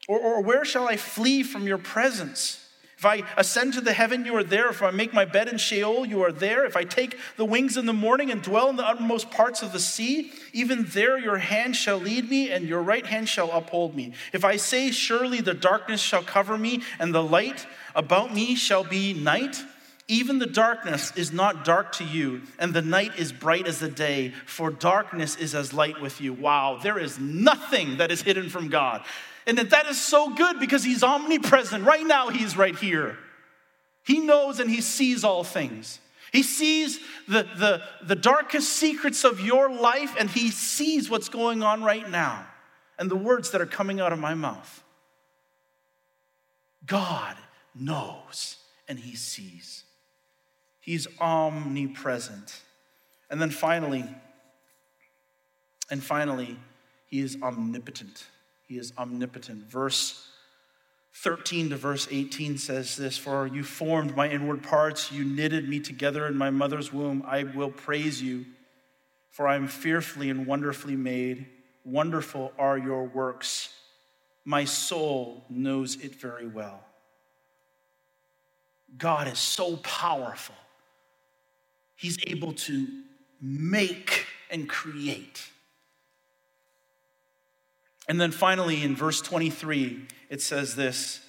Or, 0.08 0.20
or 0.20 0.42
where 0.42 0.66
shall 0.66 0.86
I 0.86 0.98
flee 0.98 1.42
from 1.42 1.66
your 1.66 1.78
presence? 1.78 2.66
If 2.98 3.06
I 3.06 3.22
ascend 3.36 3.74
to 3.74 3.80
the 3.80 3.92
heaven, 3.92 4.24
you 4.24 4.34
are 4.34 4.42
there. 4.42 4.68
If 4.70 4.82
I 4.82 4.90
make 4.90 5.14
my 5.14 5.24
bed 5.24 5.46
in 5.46 5.56
Sheol, 5.56 6.04
you 6.04 6.20
are 6.24 6.32
there. 6.32 6.64
If 6.64 6.76
I 6.76 6.82
take 6.82 7.16
the 7.36 7.44
wings 7.44 7.76
in 7.76 7.86
the 7.86 7.92
morning 7.92 8.32
and 8.32 8.42
dwell 8.42 8.68
in 8.70 8.74
the 8.74 8.84
uttermost 8.84 9.30
parts 9.30 9.62
of 9.62 9.70
the 9.70 9.78
sea, 9.78 10.32
even 10.52 10.82
there 10.82 11.16
your 11.16 11.38
hand 11.38 11.76
shall 11.76 11.98
lead 11.98 12.28
me, 12.28 12.50
and 12.50 12.66
your 12.66 12.82
right 12.82 13.06
hand 13.06 13.28
shall 13.28 13.52
uphold 13.52 13.94
me. 13.94 14.14
If 14.32 14.44
I 14.44 14.56
say, 14.56 14.90
Surely 14.90 15.40
the 15.40 15.54
darkness 15.54 16.00
shall 16.00 16.24
cover 16.24 16.58
me, 16.58 16.82
and 16.98 17.14
the 17.14 17.22
light 17.22 17.68
about 17.94 18.34
me 18.34 18.56
shall 18.56 18.82
be 18.82 19.14
night, 19.14 19.62
even 20.08 20.40
the 20.40 20.46
darkness 20.46 21.12
is 21.14 21.32
not 21.32 21.64
dark 21.64 21.92
to 21.92 22.04
you, 22.04 22.42
and 22.58 22.74
the 22.74 22.82
night 22.82 23.12
is 23.16 23.30
bright 23.30 23.68
as 23.68 23.78
the 23.78 23.90
day, 23.90 24.32
for 24.44 24.70
darkness 24.70 25.36
is 25.36 25.54
as 25.54 25.72
light 25.72 26.00
with 26.00 26.20
you. 26.20 26.32
Wow, 26.32 26.80
there 26.82 26.98
is 26.98 27.16
nothing 27.20 27.98
that 27.98 28.10
is 28.10 28.22
hidden 28.22 28.48
from 28.48 28.68
God. 28.68 29.04
And 29.48 29.56
that, 29.56 29.70
that 29.70 29.86
is 29.86 30.00
so 30.00 30.34
good 30.34 30.60
because 30.60 30.84
he's 30.84 31.02
omnipresent. 31.02 31.82
Right 31.82 32.06
now, 32.06 32.28
he's 32.28 32.54
right 32.54 32.76
here. 32.76 33.16
He 34.04 34.20
knows 34.20 34.60
and 34.60 34.70
he 34.70 34.82
sees 34.82 35.24
all 35.24 35.42
things. 35.42 36.00
He 36.32 36.42
sees 36.42 37.00
the, 37.26 37.44
the, 37.56 37.82
the 38.04 38.14
darkest 38.14 38.68
secrets 38.68 39.24
of 39.24 39.40
your 39.40 39.70
life 39.70 40.14
and 40.18 40.28
he 40.28 40.50
sees 40.50 41.08
what's 41.08 41.30
going 41.30 41.62
on 41.62 41.82
right 41.82 42.08
now 42.08 42.46
and 42.98 43.10
the 43.10 43.16
words 43.16 43.50
that 43.52 43.62
are 43.62 43.66
coming 43.66 44.00
out 44.00 44.12
of 44.12 44.18
my 44.18 44.34
mouth. 44.34 44.84
God 46.84 47.34
knows 47.74 48.58
and 48.86 48.98
he 48.98 49.16
sees. 49.16 49.84
He's 50.80 51.08
omnipresent. 51.20 52.60
And 53.30 53.40
then 53.40 53.50
finally, 53.50 54.04
and 55.90 56.02
finally, 56.02 56.58
he 57.06 57.20
is 57.20 57.38
omnipotent. 57.42 58.26
He 58.68 58.76
is 58.76 58.92
omnipotent. 58.98 59.64
Verse 59.64 60.28
13 61.14 61.70
to 61.70 61.76
verse 61.76 62.06
18 62.10 62.58
says 62.58 62.96
this 62.96 63.16
For 63.16 63.46
you 63.46 63.64
formed 63.64 64.14
my 64.14 64.28
inward 64.28 64.62
parts, 64.62 65.10
you 65.10 65.24
knitted 65.24 65.68
me 65.68 65.80
together 65.80 66.26
in 66.26 66.36
my 66.36 66.50
mother's 66.50 66.92
womb. 66.92 67.24
I 67.26 67.44
will 67.44 67.70
praise 67.70 68.22
you, 68.22 68.44
for 69.30 69.48
I 69.48 69.56
am 69.56 69.68
fearfully 69.68 70.28
and 70.28 70.46
wonderfully 70.46 70.96
made. 70.96 71.46
Wonderful 71.84 72.52
are 72.58 72.76
your 72.76 73.04
works. 73.04 73.74
My 74.44 74.66
soul 74.66 75.44
knows 75.48 75.96
it 75.96 76.14
very 76.14 76.46
well. 76.46 76.84
God 78.98 79.28
is 79.28 79.38
so 79.38 79.76
powerful. 79.78 80.54
He's 81.96 82.18
able 82.26 82.52
to 82.52 82.86
make 83.40 84.26
and 84.50 84.68
create. 84.68 85.50
And 88.08 88.20
then 88.20 88.30
finally, 88.30 88.82
in 88.82 88.96
verse 88.96 89.20
23, 89.20 90.06
it 90.30 90.40
says 90.40 90.74
this 90.74 91.20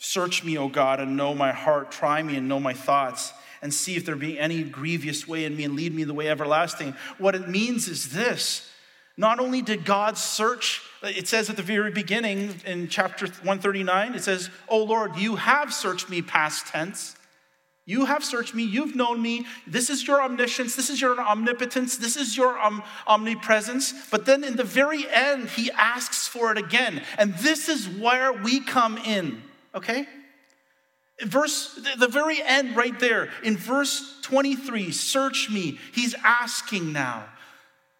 Search 0.00 0.42
me, 0.42 0.58
O 0.58 0.68
God, 0.68 0.98
and 0.98 1.16
know 1.16 1.34
my 1.34 1.52
heart. 1.52 1.92
Try 1.92 2.22
me 2.22 2.36
and 2.36 2.48
know 2.48 2.58
my 2.58 2.72
thoughts, 2.72 3.32
and 3.60 3.72
see 3.72 3.94
if 3.94 4.04
there 4.04 4.16
be 4.16 4.38
any 4.38 4.64
grievous 4.64 5.28
way 5.28 5.44
in 5.44 5.56
me, 5.56 5.64
and 5.64 5.76
lead 5.76 5.94
me 5.94 6.04
the 6.04 6.14
way 6.14 6.28
everlasting. 6.28 6.94
What 7.18 7.34
it 7.34 7.48
means 7.48 7.88
is 7.88 8.12
this 8.12 8.68
not 9.16 9.38
only 9.38 9.60
did 9.60 9.84
God 9.84 10.16
search, 10.16 10.80
it 11.02 11.28
says 11.28 11.50
at 11.50 11.56
the 11.56 11.62
very 11.62 11.90
beginning 11.90 12.54
in 12.64 12.88
chapter 12.88 13.26
139, 13.26 14.14
it 14.14 14.22
says, 14.22 14.48
Oh 14.68 14.82
Lord, 14.82 15.16
you 15.16 15.36
have 15.36 15.72
searched 15.72 16.08
me, 16.08 16.22
past 16.22 16.66
tense. 16.66 17.14
You 17.84 18.04
have 18.04 18.24
searched 18.24 18.54
me, 18.54 18.62
you've 18.62 18.94
known 18.94 19.20
me. 19.20 19.44
This 19.66 19.90
is 19.90 20.06
your 20.06 20.22
omniscience, 20.22 20.76
this 20.76 20.88
is 20.88 21.00
your 21.00 21.20
omnipotence, 21.20 21.96
this 21.96 22.16
is 22.16 22.36
your 22.36 22.58
um, 22.60 22.82
omnipresence. 23.08 23.92
But 24.10 24.24
then 24.24 24.44
in 24.44 24.54
the 24.54 24.64
very 24.64 25.08
end, 25.10 25.48
he 25.48 25.70
asks 25.72 26.28
for 26.28 26.52
it 26.52 26.58
again. 26.58 27.02
And 27.18 27.34
this 27.34 27.68
is 27.68 27.88
where 27.88 28.32
we 28.32 28.60
come 28.60 28.98
in, 28.98 29.42
okay? 29.74 30.06
Verse, 31.22 31.78
the 31.98 32.08
very 32.08 32.40
end 32.40 32.76
right 32.76 32.98
there, 33.00 33.30
in 33.42 33.56
verse 33.56 34.16
23, 34.22 34.92
search 34.92 35.50
me. 35.50 35.78
He's 35.92 36.14
asking 36.22 36.92
now, 36.92 37.24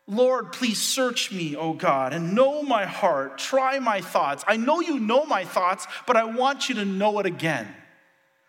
Lord, 0.07 0.53
please 0.53 0.81
search 0.81 1.33
me, 1.33 1.57
O 1.57 1.73
God, 1.73 2.13
and 2.13 2.35
know 2.35 2.63
my 2.63 2.85
heart. 2.87 3.39
Try 3.39 3.79
my 3.79 4.01
thoughts. 4.01 4.45
I 4.47 4.57
know 4.57 4.81
you 4.81 5.01
know 5.01 5.25
my 5.25 5.45
thoughts, 5.45 5.87
but 6.07 6.17
I 6.17 6.25
want 6.25 6.69
you 6.69 6.77
to 6.77 6.85
know 6.85 7.19
it 7.19 7.27
again. 7.27 7.73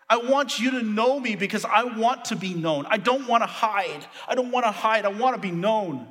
I 0.08 0.18
want 0.18 0.58
you 0.58 0.72
to 0.72 0.82
know 0.82 1.18
me 1.18 1.34
because 1.34 1.64
I 1.64 1.84
want 1.84 2.26
to 2.26 2.36
be 2.36 2.54
known. 2.54 2.86
I 2.88 2.98
don't 2.98 3.26
want 3.26 3.42
to 3.42 3.46
hide. 3.46 4.06
I 4.28 4.34
don't 4.34 4.50
want 4.50 4.66
to 4.66 4.70
hide. 4.70 5.04
I 5.04 5.08
want 5.08 5.34
to 5.34 5.40
be 5.40 5.50
known. 5.50 6.06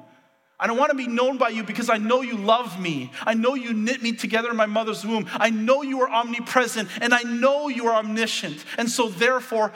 I 0.60 0.68
don't 0.68 0.78
want 0.78 0.92
to 0.92 0.98
be 0.98 1.08
known 1.08 1.38
by 1.38 1.50
you 1.50 1.64
because 1.64 1.90
I 1.90 1.98
know 1.98 2.22
you 2.22 2.38
love 2.38 2.80
me. 2.80 3.12
I 3.26 3.34
know 3.34 3.54
you 3.54 3.74
knit 3.74 4.02
me 4.02 4.14
together 4.14 4.50
in 4.50 4.56
my 4.56 4.66
mother's 4.66 5.06
womb. 5.06 5.28
I 5.34 5.50
know 5.50 5.82
you 5.82 6.02
are 6.02 6.10
omnipresent 6.10 6.90
and 7.02 7.14
I 7.14 7.24
know 7.24 7.68
you 7.68 7.88
are 7.88 7.96
omniscient. 7.96 8.64
And 8.78 8.90
so, 8.90 9.10
therefore, 9.10 9.74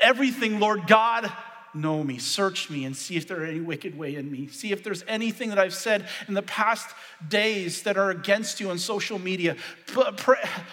everything, 0.00 0.60
Lord 0.60 0.86
God, 0.86 1.30
know 1.74 2.02
me, 2.02 2.18
search 2.18 2.70
me, 2.70 2.84
and 2.84 2.96
see 2.96 3.16
if 3.16 3.28
there 3.28 3.42
are 3.42 3.46
any 3.46 3.60
wicked 3.60 3.96
way 3.96 4.16
in 4.16 4.30
me. 4.30 4.46
See 4.48 4.72
if 4.72 4.82
there's 4.82 5.04
anything 5.06 5.50
that 5.50 5.58
I've 5.58 5.74
said 5.74 6.06
in 6.28 6.34
the 6.34 6.42
past 6.42 6.88
days 7.28 7.82
that 7.82 7.96
are 7.96 8.10
against 8.10 8.60
you 8.60 8.70
on 8.70 8.78
social 8.78 9.18
media. 9.18 9.56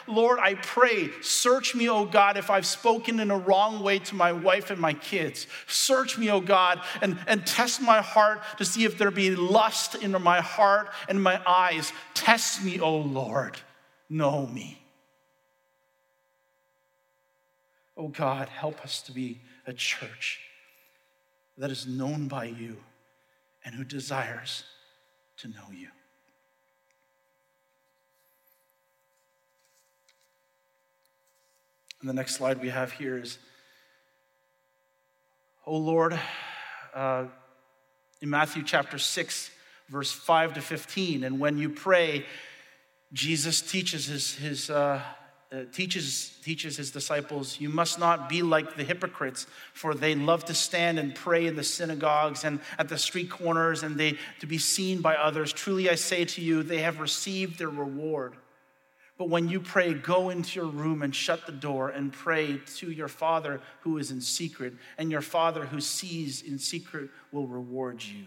Lord, 0.08 0.40
I 0.40 0.56
pray, 0.56 1.10
search 1.22 1.76
me, 1.76 1.90
oh 1.90 2.06
God, 2.06 2.38
if 2.38 2.50
I've 2.50 2.66
spoken 2.66 3.20
in 3.20 3.32
a 3.32 3.38
wrong 3.38 3.84
way 3.84 4.00
to 4.00 4.16
my 4.16 4.32
wife 4.32 4.70
and 4.70 4.80
my 4.80 4.94
kids. 4.94 5.48
Search 5.68 6.18
me, 6.18 6.32
oh 6.32 6.42
God, 6.42 6.82
and, 7.02 7.18
and 7.28 7.46
test 7.46 7.82
my 7.82 8.02
heart 8.02 8.42
to 8.58 8.66
see 8.66 8.84
if 8.84 8.98
there 8.98 9.12
be 9.12 9.36
lust 9.36 9.96
in 9.96 10.12
my 10.22 10.42
heart 10.42 10.90
and 11.08 11.22
my 11.22 11.42
eyes. 11.48 11.92
Test 12.14 12.64
me, 12.64 12.80
oh 12.80 12.98
Lord. 12.98 13.58
Know 14.10 14.48
me. 14.48 14.82
Oh 17.96 18.08
God, 18.08 18.48
help 18.50 18.82
us 18.82 19.02
to 19.04 19.12
be 19.12 19.42
a 19.66 19.74
church 19.74 20.47
that 21.58 21.72
is 21.72 21.88
known 21.88 22.28
by 22.28 22.46
you 22.46 22.78
and 23.65 23.74
who 23.74 23.84
desires 23.84 24.63
to 25.38 25.48
know 25.48 25.72
you. 25.74 25.89
And 32.00 32.10
the 32.10 32.13
next 32.13 32.36
slide 32.36 32.62
we 32.62 32.70
have 32.70 32.91
here 32.91 33.17
is, 33.17 33.39
Oh 35.65 35.78
Lord, 35.78 36.17
uh, 36.93 37.26
in 38.22 38.30
Matthew 38.30 38.63
chapter 38.63 38.98
6, 38.98 39.52
verse 39.89 40.12
5 40.12 40.54
to 40.54 40.62
15, 40.62 41.24
and 41.24 41.39
when 41.39 41.58
you 41.58 41.70
pray, 41.70 42.26
Jesus 43.13 43.62
teaches 43.62 44.06
his, 44.06 44.36
his 44.36 44.70
uh, 44.70 45.02
uh, 45.52 45.62
teaches, 45.72 46.38
teaches 46.44 46.76
his 46.76 46.92
disciples, 46.92 47.60
You 47.60 47.70
must 47.70 48.00
not 48.00 48.28
be 48.28 48.42
like 48.42 48.76
the 48.76 48.84
hypocrites, 48.84 49.48
for 49.74 49.94
they 49.94 50.14
love 50.14 50.44
to 50.46 50.54
stand 50.54 51.00
and 51.00 51.16
pray 51.16 51.46
in 51.46 51.56
the 51.56 51.64
synagogues 51.64 52.44
and 52.44 52.60
at 52.78 52.90
the 52.90 52.98
street 52.98 53.30
corners, 53.30 53.84
and 53.84 53.98
they 53.98 54.18
to 54.40 54.46
be 54.46 54.58
seen 54.58 55.02
by 55.02 55.16
others. 55.16 55.54
Truly 55.54 55.90
I 55.90 55.96
say 55.96 56.26
to 56.26 56.42
you, 56.42 56.64
they 56.64 56.80
have 56.80 57.00
received 57.00 57.58
their 57.58 57.70
reward. 57.70 58.36
But 59.18 59.30
when 59.30 59.48
you 59.48 59.60
pray, 59.60 59.94
go 59.94 60.30
into 60.30 60.60
your 60.60 60.70
room 60.70 61.02
and 61.02 61.16
shut 61.16 61.46
the 61.46 61.52
door 61.52 61.90
and 61.90 62.14
pray 62.14 62.60
to 62.76 62.92
your 62.92 63.08
Father 63.08 63.62
who 63.82 63.98
is 63.98 64.12
in 64.12 64.22
secret, 64.22 64.74
and 64.98 65.10
your 65.10 65.22
Father 65.22 65.66
who 65.66 65.80
sees 65.80 66.42
in 66.42 66.60
secret 66.60 67.10
will 67.32 67.48
reward 67.48 68.04
you. 68.04 68.26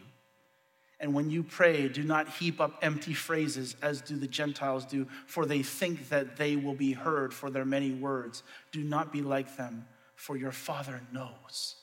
And 1.00 1.14
when 1.14 1.30
you 1.30 1.42
pray, 1.42 1.88
do 1.88 2.02
not 2.02 2.28
heap 2.28 2.60
up 2.60 2.78
empty 2.82 3.14
phrases 3.14 3.74
as 3.80 4.02
do 4.02 4.16
the 4.16 4.26
Gentiles 4.28 4.84
do, 4.84 5.06
for 5.26 5.46
they 5.46 5.62
think 5.62 6.10
that 6.10 6.36
they 6.36 6.56
will 6.56 6.74
be 6.74 6.92
heard 6.92 7.32
for 7.32 7.48
their 7.48 7.64
many 7.64 7.90
words. 7.90 8.42
Do 8.70 8.84
not 8.84 9.10
be 9.10 9.22
like 9.22 9.56
them, 9.56 9.86
for 10.14 10.36
your 10.36 10.52
Father 10.52 11.00
knows 11.10 11.76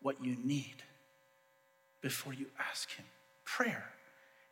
what 0.00 0.22
you 0.24 0.36
need 0.44 0.76
before 2.00 2.32
you 2.32 2.46
ask 2.70 2.92
Him. 2.92 3.06
Prayer 3.44 3.90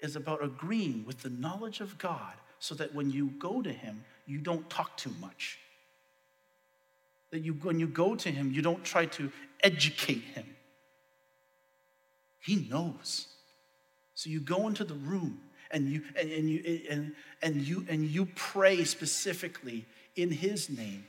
is 0.00 0.16
about 0.16 0.42
agreeing 0.42 1.04
with 1.06 1.22
the 1.22 1.30
knowledge 1.30 1.80
of 1.80 1.96
God 1.98 2.34
so 2.58 2.74
that 2.74 2.92
when 2.92 3.10
you 3.10 3.28
go 3.38 3.62
to 3.62 3.72
Him, 3.72 4.04
you 4.26 4.38
don't 4.38 4.68
talk 4.68 4.96
too 4.96 5.12
much. 5.20 5.58
That 7.30 7.40
you, 7.40 7.52
when 7.52 7.78
you 7.78 7.86
go 7.86 8.16
to 8.16 8.30
Him, 8.30 8.50
you 8.52 8.62
don't 8.62 8.82
try 8.82 9.06
to 9.06 9.30
educate 9.62 10.22
Him. 10.34 10.46
He 12.40 12.66
knows. 12.68 13.28
So 14.22 14.30
you 14.30 14.38
go 14.38 14.68
into 14.68 14.84
the 14.84 14.94
room 14.94 15.40
and 15.72 15.90
you 15.90 16.02
and, 16.14 16.30
and 16.30 16.48
you 16.48 16.80
and, 16.88 17.12
and 17.42 17.56
you 17.56 17.84
and 17.88 18.04
you 18.04 18.28
pray 18.36 18.84
specifically 18.84 19.84
in 20.14 20.30
his 20.30 20.70
name 20.70 21.04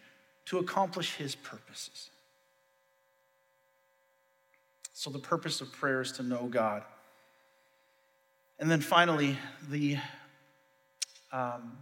to 0.45 0.57
accomplish 0.57 1.13
his 1.13 1.35
purposes. 1.35 2.09
So 4.93 5.11
the 5.11 5.19
purpose 5.19 5.61
of 5.61 5.71
prayer 5.71 6.01
is 6.01 6.11
to 6.13 6.23
know 6.23 6.47
God. 6.47 6.81
And 8.57 8.71
then 8.71 8.81
finally, 8.81 9.37
the 9.69 9.97
um, 11.31 11.77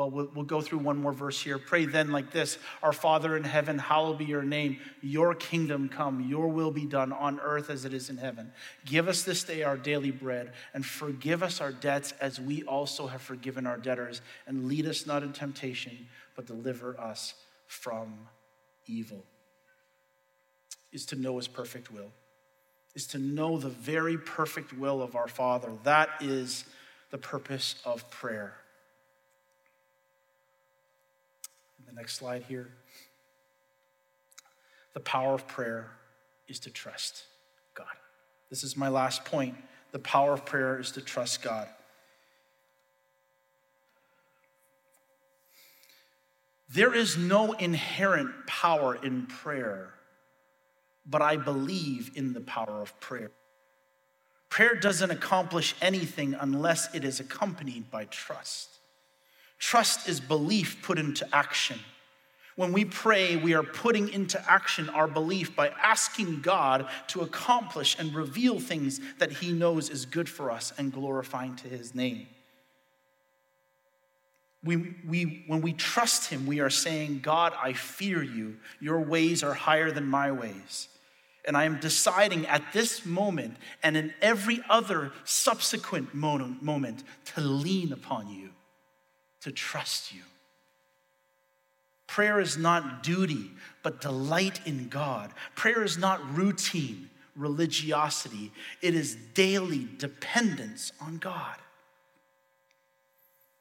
well, 0.00 0.10
well, 0.10 0.28
we'll 0.34 0.44
go 0.46 0.62
through 0.62 0.78
one 0.78 0.96
more 0.96 1.12
verse 1.12 1.38
here. 1.42 1.58
Pray 1.58 1.84
then 1.84 2.10
like 2.10 2.30
this 2.30 2.56
Our 2.82 2.92
Father 2.92 3.36
in 3.36 3.44
heaven, 3.44 3.78
hallowed 3.78 4.16
be 4.16 4.24
your 4.24 4.42
name. 4.42 4.78
Your 5.02 5.34
kingdom 5.34 5.90
come, 5.90 6.26
your 6.26 6.48
will 6.48 6.70
be 6.70 6.86
done 6.86 7.12
on 7.12 7.38
earth 7.40 7.68
as 7.68 7.84
it 7.84 7.92
is 7.92 8.08
in 8.08 8.16
heaven. 8.16 8.50
Give 8.86 9.08
us 9.08 9.24
this 9.24 9.44
day 9.44 9.62
our 9.62 9.76
daily 9.76 10.10
bread, 10.10 10.52
and 10.72 10.86
forgive 10.86 11.42
us 11.42 11.60
our 11.60 11.70
debts 11.70 12.14
as 12.18 12.40
we 12.40 12.62
also 12.62 13.08
have 13.08 13.20
forgiven 13.20 13.66
our 13.66 13.76
debtors. 13.76 14.22
And 14.46 14.68
lead 14.68 14.86
us 14.86 15.06
not 15.06 15.22
in 15.22 15.34
temptation, 15.34 16.08
but 16.34 16.46
deliver 16.46 16.98
us 16.98 17.34
from 17.66 18.14
evil. 18.86 19.22
Is 20.92 21.04
to 21.06 21.16
know 21.16 21.36
his 21.36 21.46
perfect 21.46 21.92
will, 21.92 22.10
is 22.94 23.06
to 23.08 23.18
know 23.18 23.58
the 23.58 23.68
very 23.68 24.16
perfect 24.16 24.72
will 24.72 25.02
of 25.02 25.14
our 25.14 25.28
Father. 25.28 25.70
That 25.84 26.08
is 26.20 26.64
the 27.10 27.18
purpose 27.18 27.74
of 27.84 28.10
prayer. 28.10 28.54
The 31.90 31.96
next 31.96 32.14
slide 32.14 32.44
here. 32.46 32.68
The 34.94 35.00
power 35.00 35.34
of 35.34 35.48
prayer 35.48 35.90
is 36.46 36.60
to 36.60 36.70
trust 36.70 37.24
God. 37.74 37.86
This 38.48 38.62
is 38.62 38.76
my 38.76 38.88
last 38.88 39.24
point. 39.24 39.56
The 39.90 39.98
power 39.98 40.32
of 40.32 40.46
prayer 40.46 40.78
is 40.78 40.92
to 40.92 41.00
trust 41.00 41.42
God. 41.42 41.66
There 46.72 46.94
is 46.94 47.16
no 47.16 47.54
inherent 47.54 48.46
power 48.46 48.94
in 48.94 49.26
prayer, 49.26 49.94
but 51.04 51.22
I 51.22 51.36
believe 51.36 52.12
in 52.14 52.34
the 52.34 52.40
power 52.40 52.80
of 52.80 52.98
prayer. 53.00 53.32
Prayer 54.48 54.76
doesn't 54.76 55.10
accomplish 55.10 55.74
anything 55.82 56.36
unless 56.38 56.94
it 56.94 57.04
is 57.04 57.18
accompanied 57.18 57.90
by 57.90 58.04
trust. 58.04 58.79
Trust 59.60 60.08
is 60.08 60.20
belief 60.20 60.82
put 60.82 60.98
into 60.98 61.28
action. 61.32 61.78
When 62.56 62.72
we 62.72 62.84
pray, 62.84 63.36
we 63.36 63.54
are 63.54 63.62
putting 63.62 64.08
into 64.08 64.42
action 64.50 64.88
our 64.88 65.06
belief 65.06 65.54
by 65.54 65.68
asking 65.68 66.40
God 66.40 66.88
to 67.08 67.20
accomplish 67.20 67.96
and 67.98 68.14
reveal 68.14 68.58
things 68.58 69.00
that 69.18 69.30
He 69.30 69.52
knows 69.52 69.90
is 69.90 70.06
good 70.06 70.28
for 70.28 70.50
us 70.50 70.72
and 70.76 70.92
glorifying 70.92 71.56
to 71.56 71.68
His 71.68 71.94
name. 71.94 72.26
We, 74.64 74.94
we, 75.06 75.44
when 75.46 75.60
we 75.60 75.74
trust 75.74 76.30
Him, 76.30 76.46
we 76.46 76.60
are 76.60 76.70
saying, 76.70 77.20
God, 77.20 77.52
I 77.62 77.74
fear 77.74 78.22
you. 78.22 78.56
Your 78.80 79.00
ways 79.00 79.42
are 79.42 79.54
higher 79.54 79.90
than 79.90 80.06
my 80.06 80.32
ways. 80.32 80.88
And 81.46 81.56
I 81.56 81.64
am 81.64 81.80
deciding 81.80 82.46
at 82.46 82.72
this 82.72 83.06
moment 83.06 83.56
and 83.82 83.96
in 83.96 84.12
every 84.20 84.60
other 84.68 85.12
subsequent 85.24 86.14
moment 86.14 87.04
to 87.26 87.40
lean 87.40 87.92
upon 87.92 88.28
you 88.28 88.50
to 89.42 89.50
trust 89.50 90.14
you. 90.14 90.22
Prayer 92.06 92.40
is 92.40 92.58
not 92.58 93.02
duty, 93.02 93.50
but 93.82 94.00
delight 94.00 94.60
in 94.66 94.88
God. 94.88 95.32
Prayer 95.54 95.84
is 95.84 95.96
not 95.96 96.36
routine 96.36 97.10
religiosity, 97.36 98.52
it 98.82 98.94
is 98.94 99.16
daily 99.34 99.88
dependence 99.98 100.92
on 101.00 101.16
God. 101.16 101.56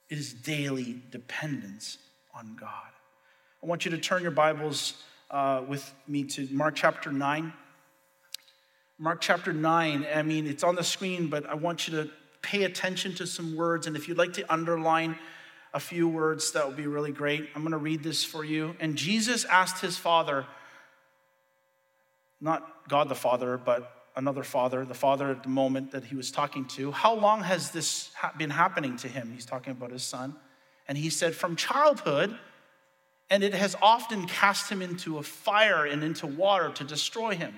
It 0.10 0.18
is 0.18 0.34
daily 0.34 1.02
dependence 1.12 1.98
on 2.34 2.56
God. 2.60 2.90
I 3.62 3.68
want 3.68 3.86
you 3.86 3.92
to 3.92 3.98
turn 3.98 4.22
your 4.24 4.32
Bibles 4.32 5.04
uh, 5.30 5.62
with 5.68 5.94
me 6.08 6.24
to 6.24 6.48
Mark 6.52 6.76
chapter 6.76 7.12
9. 7.12 7.54
Mark 8.98 9.22
chapter 9.22 9.54
9, 9.54 10.06
I 10.14 10.24
mean, 10.24 10.48
it's 10.48 10.64
on 10.64 10.76
the 10.76 10.84
screen, 10.84 11.28
but 11.28 11.46
I 11.46 11.54
want 11.54 11.88
you 11.88 11.96
to 12.02 12.10
pay 12.42 12.64
attention 12.64 13.14
to 13.16 13.28
some 13.28 13.56
words. 13.56 13.86
And 13.88 13.96
if 13.96 14.08
you'd 14.08 14.18
like 14.18 14.34
to 14.34 14.52
underline, 14.52 15.18
a 15.74 15.80
few 15.80 16.08
words 16.08 16.52
that 16.52 16.68
would 16.68 16.78
be 16.78 16.88
really 16.88 17.12
great. 17.12 17.50
I'm 17.56 17.62
going 17.62 17.72
to 17.72 17.78
read 17.78 18.04
this 18.04 18.24
for 18.24 18.44
you. 18.44 18.76
And 18.80 18.96
Jesus 18.96 19.46
asked 19.46 19.82
his 19.82 19.98
father, 19.98 20.46
not 22.42 22.88
God 22.88 23.10
the 23.10 23.16
Father, 23.16 23.58
but 23.58 24.08
another 24.16 24.44
father, 24.44 24.86
the 24.86 24.94
father 24.94 25.30
at 25.30 25.44
the 25.44 25.50
moment 25.50 25.92
that 25.92 26.06
he 26.06 26.16
was 26.16 26.32
talking 26.32 26.66
to, 26.66 26.92
how 26.92 27.14
long 27.14 27.44
has 27.44 27.72
this 27.72 28.12
been 28.38 28.50
happening 28.50 28.98
to 28.98 29.08
him? 29.08 29.32
He's 29.34 29.46
talking 29.46 29.72
about 29.72 29.92
his 29.92 30.04
son. 30.04 30.36
And 30.88 30.98
he 30.98 31.10
said, 31.10 31.36
from 31.36 31.56
childhood, 31.56 32.38
and 33.30 33.44
it 33.44 33.54
has 33.54 33.76
often 33.82 34.26
cast 34.26 34.72
him 34.72 34.82
into 34.82 35.20
a 35.20 35.24
fire 35.24 35.86
and 35.86 36.04
into 36.04 36.26
water 36.26 36.70
to 36.70 36.84
destroy 36.84 37.36
him. 37.36 37.54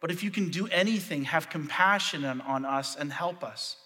But 0.00 0.10
if 0.10 0.24
you 0.24 0.30
can 0.30 0.50
do 0.50 0.66
anything, 0.68 1.24
have 1.24 1.50
compassion 1.50 2.24
on, 2.24 2.40
on 2.40 2.64
us 2.64 2.96
and 2.96 3.12
help 3.12 3.44
us. 3.44 3.76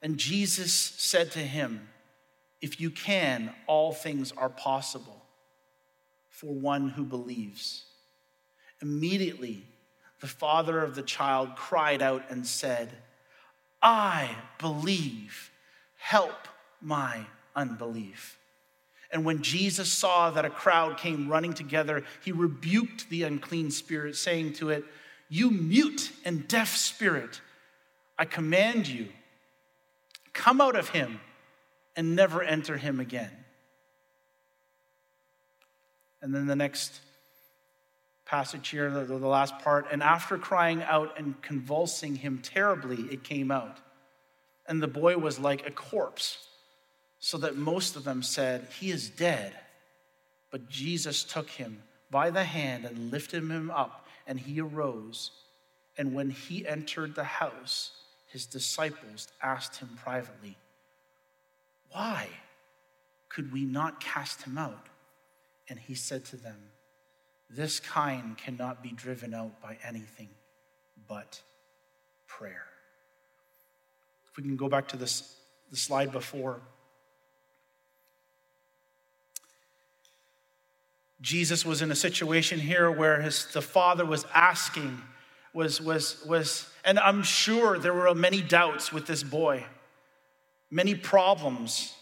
And 0.00 0.18
Jesus 0.18 0.72
said 0.72 1.30
to 1.32 1.38
him, 1.38 1.88
if 2.62 2.80
you 2.80 2.90
can, 2.90 3.52
all 3.66 3.92
things 3.92 4.32
are 4.36 4.48
possible 4.48 5.20
for 6.30 6.54
one 6.54 6.88
who 6.88 7.04
believes. 7.04 7.84
Immediately, 8.80 9.66
the 10.20 10.28
father 10.28 10.80
of 10.80 10.94
the 10.94 11.02
child 11.02 11.56
cried 11.56 12.00
out 12.00 12.22
and 12.30 12.46
said, 12.46 12.90
I 13.82 14.36
believe, 14.58 15.50
help 15.96 16.46
my 16.80 17.26
unbelief. 17.56 18.38
And 19.10 19.24
when 19.24 19.42
Jesus 19.42 19.92
saw 19.92 20.30
that 20.30 20.44
a 20.44 20.50
crowd 20.50 20.96
came 20.96 21.28
running 21.28 21.52
together, 21.52 22.04
he 22.24 22.30
rebuked 22.30 23.10
the 23.10 23.24
unclean 23.24 23.72
spirit, 23.72 24.16
saying 24.16 24.54
to 24.54 24.70
it, 24.70 24.84
You 25.28 25.50
mute 25.50 26.12
and 26.24 26.46
deaf 26.46 26.76
spirit, 26.76 27.40
I 28.16 28.24
command 28.24 28.86
you, 28.86 29.08
come 30.32 30.60
out 30.60 30.76
of 30.76 30.90
him 30.90 31.20
and 31.96 32.16
never 32.16 32.42
enter 32.42 32.76
him 32.76 33.00
again. 33.00 33.30
And 36.20 36.34
then 36.34 36.46
the 36.46 36.56
next 36.56 37.00
passage 38.24 38.68
here, 38.68 38.90
the, 38.90 39.04
the 39.04 39.26
last 39.26 39.58
part, 39.58 39.86
and 39.90 40.02
after 40.02 40.38
crying 40.38 40.82
out 40.82 41.18
and 41.18 41.40
convulsing 41.42 42.16
him 42.16 42.40
terribly, 42.42 43.02
it 43.12 43.24
came 43.24 43.50
out. 43.50 43.78
And 44.66 44.82
the 44.82 44.88
boy 44.88 45.18
was 45.18 45.38
like 45.38 45.66
a 45.66 45.70
corpse, 45.70 46.38
so 47.18 47.36
that 47.38 47.56
most 47.56 47.96
of 47.96 48.04
them 48.04 48.22
said, 48.22 48.68
He 48.78 48.90
is 48.90 49.10
dead. 49.10 49.52
But 50.50 50.68
Jesus 50.68 51.24
took 51.24 51.50
him 51.50 51.82
by 52.10 52.30
the 52.30 52.44
hand 52.44 52.84
and 52.84 53.10
lifted 53.10 53.42
him 53.42 53.70
up, 53.70 54.06
and 54.26 54.38
he 54.38 54.60
arose. 54.60 55.30
And 55.98 56.14
when 56.14 56.30
he 56.30 56.66
entered 56.66 57.14
the 57.14 57.24
house, 57.24 57.90
his 58.28 58.46
disciples 58.46 59.28
asked 59.42 59.76
him 59.76 59.90
privately, 60.02 60.56
Why 61.92 62.28
could 63.28 63.52
we 63.52 63.64
not 63.64 64.00
cast 64.00 64.42
him 64.42 64.58
out? 64.58 64.88
And 65.68 65.78
he 65.78 65.94
said 65.94 66.24
to 66.26 66.36
them, 66.36 66.58
This 67.48 67.80
kind 67.80 68.36
cannot 68.36 68.82
be 68.82 68.90
driven 68.90 69.34
out 69.34 69.60
by 69.60 69.78
anything 69.86 70.30
but 71.08 71.40
prayer. 72.26 72.66
If 74.30 74.36
we 74.36 74.42
can 74.42 74.56
go 74.56 74.68
back 74.68 74.88
to 74.88 74.96
this, 74.96 75.36
the 75.70 75.76
slide 75.76 76.12
before. 76.12 76.60
Jesus 81.20 81.64
was 81.64 81.82
in 81.82 81.90
a 81.92 81.94
situation 81.94 82.58
here 82.58 82.90
where 82.90 83.22
his, 83.22 83.46
the 83.46 83.62
father 83.62 84.04
was 84.04 84.26
asking, 84.34 85.00
was, 85.54 85.80
was, 85.80 86.24
was, 86.26 86.68
and 86.84 86.98
I'm 86.98 87.22
sure 87.22 87.78
there 87.78 87.94
were 87.94 88.12
many 88.14 88.42
doubts 88.42 88.92
with 88.92 89.06
this 89.06 89.22
boy, 89.22 89.64
many 90.72 90.96
problems. 90.96 91.94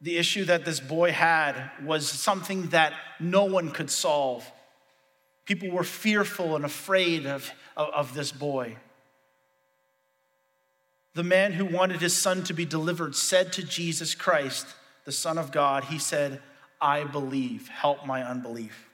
The 0.00 0.16
issue 0.16 0.46
that 0.46 0.64
this 0.64 0.80
boy 0.80 1.12
had 1.12 1.70
was 1.84 2.08
something 2.08 2.68
that 2.68 2.94
no 3.20 3.44
one 3.44 3.70
could 3.70 3.90
solve. 3.90 4.50
People 5.44 5.70
were 5.70 5.84
fearful 5.84 6.56
and 6.56 6.64
afraid 6.64 7.26
of, 7.26 7.50
of, 7.76 7.88
of 7.90 8.14
this 8.14 8.32
boy. 8.32 8.76
The 11.14 11.24
man 11.24 11.52
who 11.52 11.66
wanted 11.66 12.00
his 12.00 12.16
son 12.16 12.42
to 12.44 12.54
be 12.54 12.64
delivered 12.64 13.14
said 13.14 13.52
to 13.54 13.62
Jesus 13.62 14.14
Christ, 14.14 14.66
the 15.04 15.12
Son 15.12 15.36
of 15.36 15.50
God, 15.50 15.84
He 15.84 15.98
said, 15.98 16.40
I 16.80 17.04
believe. 17.04 17.68
Help 17.68 18.06
my 18.06 18.22
unbelief. 18.22 18.88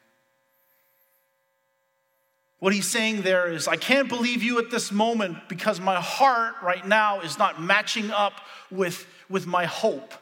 What 2.59 2.73
he's 2.73 2.88
saying 2.88 3.23
there 3.23 3.51
is, 3.53 3.68
I 3.68 3.77
can't 3.77 4.09
believe 4.09 4.42
you 4.42 4.59
at 4.59 4.71
this 4.71 4.90
moment 4.90 5.49
because 5.49 5.81
my 5.81 6.01
heart 6.01 6.55
right 6.62 6.87
now 6.87 7.21
is 7.21 7.38
not 7.38 7.62
matching 7.62 8.11
up 8.11 8.40
with, 8.71 9.07
with 9.29 9.47
my 9.47 9.64
hope. 9.64 10.12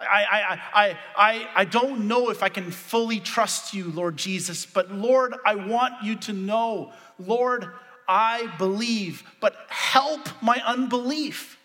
I, 0.00 0.24
I, 0.24 0.60
I, 0.74 0.98
I, 1.16 1.48
I 1.54 1.64
don't 1.64 2.08
know 2.08 2.30
if 2.30 2.42
I 2.42 2.48
can 2.48 2.72
fully 2.72 3.20
trust 3.20 3.72
you, 3.72 3.84
Lord 3.84 4.16
Jesus, 4.16 4.66
but 4.66 4.90
Lord, 4.90 5.34
I 5.46 5.54
want 5.54 6.02
you 6.02 6.16
to 6.16 6.32
know, 6.32 6.92
Lord, 7.20 7.68
I 8.08 8.52
believe, 8.58 9.22
but 9.40 9.54
help 9.68 10.28
my 10.42 10.60
unbelief. 10.66 11.56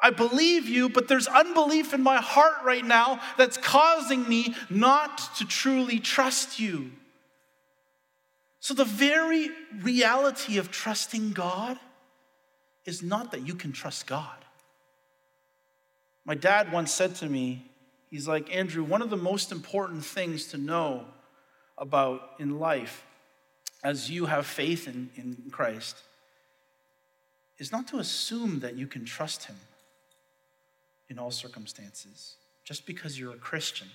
I 0.00 0.10
believe 0.10 0.66
you, 0.66 0.88
but 0.88 1.08
there's 1.08 1.26
unbelief 1.26 1.92
in 1.92 2.02
my 2.02 2.18
heart 2.18 2.54
right 2.64 2.84
now 2.84 3.20
that's 3.36 3.58
causing 3.58 4.26
me 4.26 4.54
not 4.70 5.36
to 5.36 5.44
truly 5.44 5.98
trust 5.98 6.58
you. 6.58 6.90
So, 8.66 8.74
the 8.74 8.84
very 8.84 9.50
reality 9.80 10.58
of 10.58 10.72
trusting 10.72 11.34
God 11.34 11.78
is 12.84 13.00
not 13.00 13.30
that 13.30 13.46
you 13.46 13.54
can 13.54 13.70
trust 13.70 14.08
God. 14.08 14.44
My 16.24 16.34
dad 16.34 16.72
once 16.72 16.92
said 16.92 17.14
to 17.14 17.28
me, 17.28 17.70
he's 18.10 18.26
like, 18.26 18.52
Andrew, 18.52 18.82
one 18.82 19.02
of 19.02 19.10
the 19.10 19.16
most 19.16 19.52
important 19.52 20.04
things 20.04 20.48
to 20.48 20.58
know 20.58 21.04
about 21.78 22.32
in 22.40 22.58
life 22.58 23.06
as 23.84 24.10
you 24.10 24.26
have 24.26 24.46
faith 24.46 24.88
in, 24.88 25.10
in 25.14 25.48
Christ 25.52 25.98
is 27.58 27.70
not 27.70 27.86
to 27.86 27.98
assume 27.98 28.58
that 28.58 28.74
you 28.74 28.88
can 28.88 29.04
trust 29.04 29.44
him 29.44 29.58
in 31.08 31.20
all 31.20 31.30
circumstances 31.30 32.34
just 32.64 32.84
because 32.84 33.16
you're 33.16 33.34
a 33.34 33.38
Christian, 33.38 33.86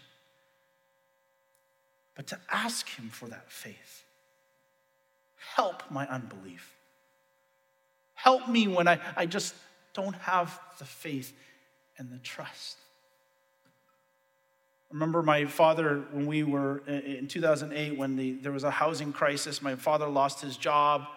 but 2.16 2.26
to 2.28 2.40
ask 2.50 2.88
Him 2.88 3.10
for 3.10 3.28
that 3.28 3.52
faith. 3.52 4.06
Help 5.56 5.84
my 5.90 6.08
unbelief. 6.08 6.76
Help 8.14 8.48
me 8.48 8.68
when 8.68 8.88
I, 8.88 9.00
I 9.16 9.26
just 9.26 9.56
don't 9.94 10.16
have 10.16 10.60
the 10.80 10.86
faith 10.86 11.34
and 11.98 12.12
the 12.12 12.20
trust. 12.20 12.78
Remember 14.92 15.24
my 15.24 15.46
father 15.46 16.04
when 16.12 16.26
we 16.26 16.44
were 16.44 16.80
in 16.88 17.28
2008 17.28 17.98
when 17.98 18.16
the, 18.16 18.34
there 18.34 18.52
was 18.52 18.64
a 18.64 18.72
housing 18.72 19.14
crisis 19.14 19.62
my 19.62 19.76
father 19.76 20.08
lost 20.08 20.42
his 20.42 20.58
job 20.58 21.08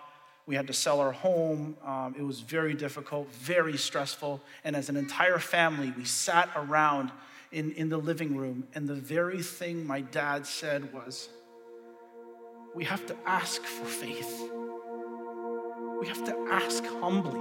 we 0.47 0.55
had 0.55 0.67
to 0.67 0.73
sell 0.73 1.01
our 1.01 1.13
home. 1.13 1.77
Um, 1.85 2.15
it 2.19 2.23
was 2.23 2.41
very 2.41 2.75
difficult, 2.75 3.33
very 3.33 3.77
stressful. 3.77 4.43
And 4.63 4.77
as 4.77 4.89
an 4.89 4.97
entire 4.97 5.39
family, 5.39 5.93
we 5.97 6.05
sat 6.05 6.51
around 6.55 7.13
in, 7.51 7.73
in 7.73 7.89
the 7.89 7.97
living 7.97 8.37
room, 8.37 8.67
and 8.75 8.89
the 8.89 8.95
very 8.95 9.43
thing 9.43 9.87
my 9.87 10.01
dad 10.01 10.47
said 10.47 10.93
was, 10.93 11.29
We 12.75 12.83
have 12.85 13.07
to 13.07 13.17
ask 13.25 13.63
for 13.63 13.85
faith. 13.87 14.51
We 16.01 16.09
have 16.09 16.25
to 16.25 16.37
ask 16.51 16.85
humbly. 16.85 17.41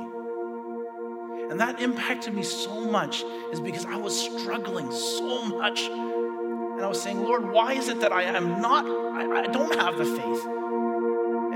And 1.50 1.60
that 1.60 1.82
impacted 1.82 2.36
me 2.36 2.44
so 2.44 2.82
much, 2.82 3.24
is 3.52 3.60
because 3.60 3.86
I 3.86 3.96
was 3.96 4.20
struggling 4.20 4.92
so 4.92 5.46
much. 5.46 5.82
And 5.82 6.82
I 6.82 6.88
was 6.88 7.02
saying, 7.02 7.20
Lord, 7.20 7.52
why 7.52 7.74
is 7.74 7.90
it 7.90 8.00
that 8.02 8.12
I 8.12 8.24
am 8.24 8.62
not, 8.62 8.86
I, 8.86 9.42
I 9.42 9.48
don't 9.48 9.74
have 9.76 9.98
the 9.98 10.06
faith? 10.06 10.46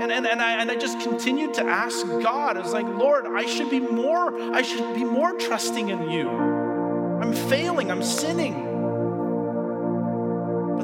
And, 0.02 0.10
and, 0.12 0.26
and, 0.26 0.42
I, 0.42 0.60
and 0.60 0.70
I 0.70 0.76
just 0.76 1.00
continued 1.00 1.54
to 1.54 1.64
ask 1.64 2.04
God. 2.04 2.56
I 2.56 2.60
was 2.60 2.72
like, 2.72 2.86
Lord, 2.86 3.26
I 3.26 3.46
should 3.46 3.70
be 3.70 3.80
more, 3.80 4.36
I 4.52 4.62
should 4.62 4.94
be 4.94 5.04
more 5.04 5.34
trusting 5.34 5.88
in 5.88 6.10
you. 6.10 6.28
I'm 6.28 7.32
failing, 7.32 7.92
I'm 7.92 8.02
sinning. 8.02 8.67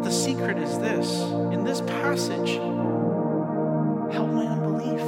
The 0.04 0.12
secret 0.12 0.58
is 0.58 0.78
this 0.78 1.22
in 1.52 1.64
this 1.64 1.80
passage, 1.80 2.56
help 4.12 4.28
my 4.28 4.44
unbelief. 4.44 5.00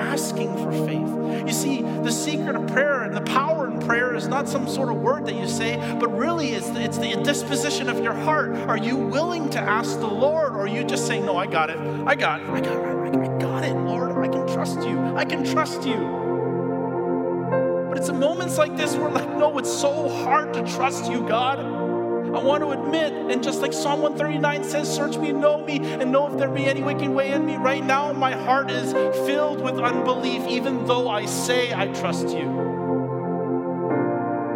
Asking 0.00 0.52
for 0.56 0.72
faith. 0.72 1.46
You 1.46 1.52
see, 1.52 1.82
the 1.82 2.10
secret 2.10 2.56
of 2.56 2.66
prayer 2.66 3.04
and 3.04 3.16
the 3.16 3.20
power 3.20 3.70
in 3.70 3.78
prayer 3.78 4.16
is 4.16 4.26
not 4.26 4.48
some 4.48 4.68
sort 4.68 4.88
of 4.88 4.96
word 4.96 5.26
that 5.26 5.36
you 5.36 5.46
say, 5.46 5.76
but 6.00 6.08
really 6.08 6.48
it's 6.54 6.70
the, 6.70 6.82
it's 6.82 6.98
the 6.98 7.14
disposition 7.22 7.88
of 7.88 8.02
your 8.02 8.14
heart. 8.14 8.56
Are 8.68 8.76
you 8.76 8.96
willing 8.96 9.48
to 9.50 9.60
ask 9.60 10.00
the 10.00 10.08
Lord, 10.08 10.54
or 10.54 10.62
are 10.62 10.66
you 10.66 10.82
just 10.82 11.06
saying, 11.06 11.24
No, 11.24 11.36
I 11.36 11.46
got 11.46 11.70
it, 11.70 11.78
I 11.78 12.16
got 12.16 12.40
it, 12.40 12.48
I 12.48 12.60
got 12.60 12.76
it? 12.76 13.16
I 13.16 13.38
got 13.38 13.64
it, 13.64 13.74
Lord. 13.74 14.24
I 14.24 14.28
can 14.28 14.46
trust 14.48 14.80
you. 14.80 14.98
I 15.16 15.24
can 15.24 15.44
trust 15.44 15.86
you. 15.86 15.94
But 17.88 17.98
it's 17.98 18.08
in 18.08 18.18
moments 18.18 18.58
like 18.58 18.76
this 18.76 18.96
where, 18.96 19.10
like, 19.10 19.28
no, 19.36 19.56
it's 19.58 19.72
so 19.72 20.08
hard 20.08 20.52
to 20.54 20.62
trust 20.64 21.08
you, 21.08 21.20
God. 21.28 21.73
I 22.34 22.42
want 22.42 22.64
to 22.64 22.70
admit, 22.70 23.12
and 23.12 23.42
just 23.42 23.60
like 23.60 23.72
Psalm 23.72 24.02
139 24.02 24.64
says, 24.64 24.92
Search 24.92 25.16
me, 25.16 25.32
know 25.32 25.64
me, 25.64 25.78
and 25.78 26.10
know 26.10 26.26
if 26.26 26.36
there 26.36 26.48
be 26.48 26.64
any 26.64 26.82
wicked 26.82 27.08
way 27.08 27.30
in 27.30 27.46
me. 27.46 27.56
Right 27.56 27.84
now, 27.84 28.12
my 28.12 28.32
heart 28.32 28.70
is 28.70 28.92
filled 29.26 29.60
with 29.60 29.78
unbelief, 29.78 30.42
even 30.48 30.84
though 30.84 31.08
I 31.08 31.26
say 31.26 31.72
I 31.72 31.86
trust 31.88 32.30
you. 32.30 32.72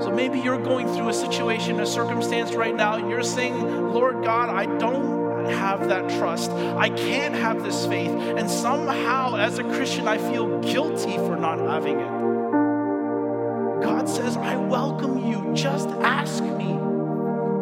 So 0.00 0.10
maybe 0.12 0.40
you're 0.40 0.60
going 0.60 0.88
through 0.88 1.08
a 1.08 1.14
situation, 1.14 1.78
a 1.80 1.86
circumstance 1.86 2.52
right 2.54 2.74
now, 2.74 2.96
and 2.96 3.08
you're 3.08 3.22
saying, 3.22 3.60
Lord 3.92 4.24
God, 4.24 4.48
I 4.48 4.66
don't 4.78 5.46
have 5.46 5.88
that 5.88 6.08
trust. 6.18 6.50
I 6.50 6.88
can't 6.88 7.34
have 7.34 7.62
this 7.62 7.86
faith. 7.86 8.10
And 8.10 8.50
somehow, 8.50 9.36
as 9.36 9.58
a 9.58 9.64
Christian, 9.64 10.08
I 10.08 10.18
feel 10.18 10.60
guilty 10.60 11.16
for 11.16 11.36
not 11.36 11.58
having 11.58 12.00
it. 12.00 12.18
God 13.82 14.08
says, 14.08 14.36
I 14.36 14.56
welcome 14.56 15.24
you. 15.26 15.52
Just 15.54 15.88
ask 15.88 16.42
me, 16.42 16.87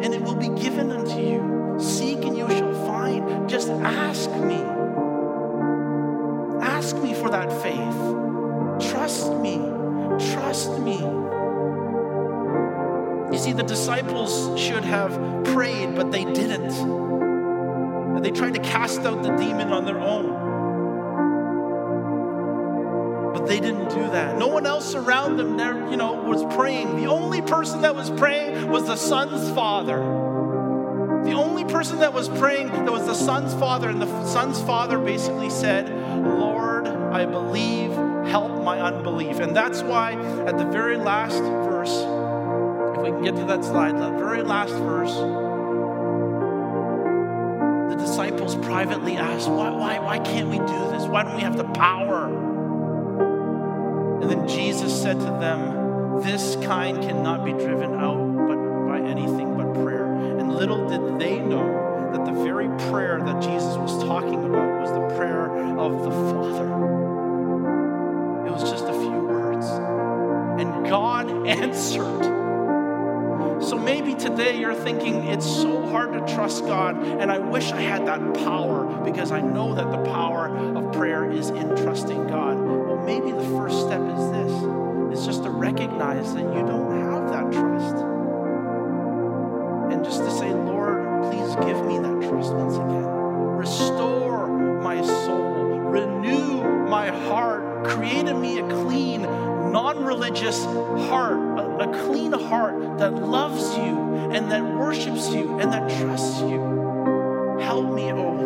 and 0.01 0.13
it 0.13 0.21
will 0.21 0.35
be 0.35 0.49
given 0.49 0.91
unto 0.91 1.19
you. 1.19 1.75
Seek, 1.79 2.23
and 2.23 2.37
you 2.37 2.49
shall 2.49 2.73
find. 2.85 3.49
Just 3.49 3.69
ask 3.69 4.29
me. 4.31 4.61
Ask 6.61 6.97
me 6.97 7.13
for 7.13 7.29
that 7.29 7.51
faith. 7.61 8.91
Trust 8.91 9.31
me. 9.33 9.57
Trust 10.33 10.79
me. 10.79 10.97
You 13.31 13.37
see, 13.37 13.53
the 13.53 13.63
disciples 13.63 14.59
should 14.59 14.83
have 14.83 15.43
prayed, 15.43 15.95
but 15.95 16.11
they 16.11 16.25
didn't. 16.25 17.07
They 18.21 18.31
tried 18.31 18.55
to 18.55 18.61
cast 18.61 19.01
out 19.01 19.23
the 19.23 19.35
demon 19.37 19.71
on 19.71 19.85
their 19.85 19.99
own. 19.99 20.46
They 23.47 23.59
didn't 23.59 23.89
do 23.89 24.01
that. 24.11 24.37
No 24.37 24.47
one 24.47 24.65
else 24.65 24.93
around 24.95 25.37
them 25.37 25.57
there, 25.57 25.89
you 25.89 25.97
know, 25.97 26.13
was 26.13 26.43
praying. 26.55 26.97
The 26.97 27.07
only 27.07 27.41
person 27.41 27.81
that 27.81 27.95
was 27.95 28.09
praying 28.09 28.69
was 28.69 28.85
the 28.85 28.95
son's 28.95 29.49
father. 29.55 29.97
The 31.23 31.33
only 31.33 31.65
person 31.65 31.99
that 31.99 32.13
was 32.13 32.29
praying 32.29 32.67
that 32.67 32.91
was 32.91 33.05
the 33.05 33.13
son's 33.13 33.53
father, 33.55 33.89
and 33.89 34.01
the 34.01 34.25
son's 34.25 34.61
father 34.61 34.97
basically 34.97 35.49
said, 35.49 35.89
Lord, 36.25 36.87
I 36.87 37.25
believe, 37.25 37.91
help 38.27 38.63
my 38.63 38.79
unbelief. 38.79 39.39
And 39.39 39.55
that's 39.55 39.81
why 39.81 40.13
at 40.45 40.57
the 40.57 40.65
very 40.65 40.97
last 40.97 41.41
verse, 41.41 41.91
if 42.97 43.03
we 43.03 43.09
can 43.09 43.23
get 43.23 43.35
to 43.35 43.45
that 43.45 43.65
slide, 43.65 43.97
the 43.97 44.11
very 44.17 44.43
last 44.43 44.73
verse, 44.73 45.13
the 47.91 47.97
disciples 47.97 48.55
privately 48.55 49.17
asked, 49.17 49.49
why, 49.49 49.69
why, 49.71 49.99
why 49.99 50.19
can't 50.19 50.49
we 50.49 50.59
do 50.59 50.91
this? 50.91 51.03
Why 51.07 51.23
don't 51.23 51.35
we 51.35 51.41
have 51.41 51.57
the 51.57 51.65
power? 51.65 52.46
And 54.21 54.29
then 54.31 54.47
Jesus 54.47 54.99
said 54.99 55.19
to 55.19 55.25
them, 55.25 56.21
This 56.21 56.55
kind 56.57 57.01
cannot 57.01 57.45
be 57.45 57.51
driven 57.51 57.93
out 57.93 58.35
but 58.47 58.87
by 58.87 58.99
anything 58.99 59.55
but 59.55 59.73
prayer. 59.83 60.11
And 60.11 60.55
little 60.55 60.87
did 60.89 61.19
they 61.19 61.39
know 61.39 62.11
that 62.11 62.25
the 62.25 62.31
very 62.43 62.67
prayer 62.89 63.19
that 63.23 63.41
Jesus 63.41 63.75
was 63.75 64.03
talking 64.03 64.43
about 64.43 64.81
was 64.81 64.89
the 64.89 65.15
prayer 65.15 65.47
of 65.77 66.03
the 66.03 66.11
Father. 66.11 66.67
It 68.47 68.51
was 68.51 68.63
just 68.69 68.85
a 68.85 68.93
few 68.93 69.11
words. 69.11 69.67
And 70.59 70.87
God 70.87 71.29
answered. 71.47 72.37
So 73.61 73.77
maybe 73.77 74.13
today 74.13 74.59
you're 74.59 74.73
thinking 74.73 75.25
it's 75.25 75.45
so 75.45 75.85
hard 75.87 76.13
to 76.13 76.33
trust 76.33 76.65
God, 76.65 76.95
and 76.97 77.31
I 77.31 77.39
wish 77.39 77.71
I 77.71 77.81
had 77.81 78.05
that 78.07 78.33
power 78.35 79.03
because 79.03 79.31
I 79.31 79.41
know 79.41 79.73
that 79.75 79.91
the 79.91 80.03
power 80.11 80.47
of 80.77 80.91
prayer 80.93 81.29
is 81.29 81.49
in 81.49 81.75
trusting 81.75 82.27
God. 82.27 82.57
Maybe 83.07 83.31
the 83.31 83.49
first 83.55 83.85
step 83.85 84.01
is 84.01 84.31
this 84.31 85.17
is 85.17 85.25
just 85.25 85.43
to 85.43 85.49
recognize 85.49 86.33
that 86.33 86.43
you 86.43 86.59
don't 86.59 86.91
have 86.91 87.29
that 87.31 87.53
trust. 87.53 87.95
And 89.93 90.03
just 90.03 90.19
to 90.25 90.29
say, 90.29 90.53
Lord, 90.53 91.23
please 91.23 91.55
give 91.65 91.85
me 91.85 91.99
that 91.99 92.29
trust 92.29 92.53
once 92.53 92.75
again. 92.75 93.05
Restore 93.05 94.49
my 94.81 95.01
soul, 95.01 95.39
renew 95.39 96.61
my 96.89 97.07
heart, 97.29 97.85
create 97.85 98.27
in 98.27 98.41
me 98.41 98.59
a 98.59 98.67
clean, 98.67 99.21
non 99.21 100.03
religious 100.03 100.65
heart, 100.65 101.39
a, 101.59 101.89
a 101.89 102.07
clean 102.07 102.33
heart 102.33 102.97
that 102.97 103.13
loves 103.13 103.77
you 103.77 104.15
and 104.33 104.51
that 104.51 104.65
worships 104.75 105.29
you 105.29 105.57
and 105.59 105.71
that 105.71 105.89
trusts 106.01 106.41
you. 106.41 107.57
Help 107.61 107.93
me, 107.93 108.11
oh 108.11 108.36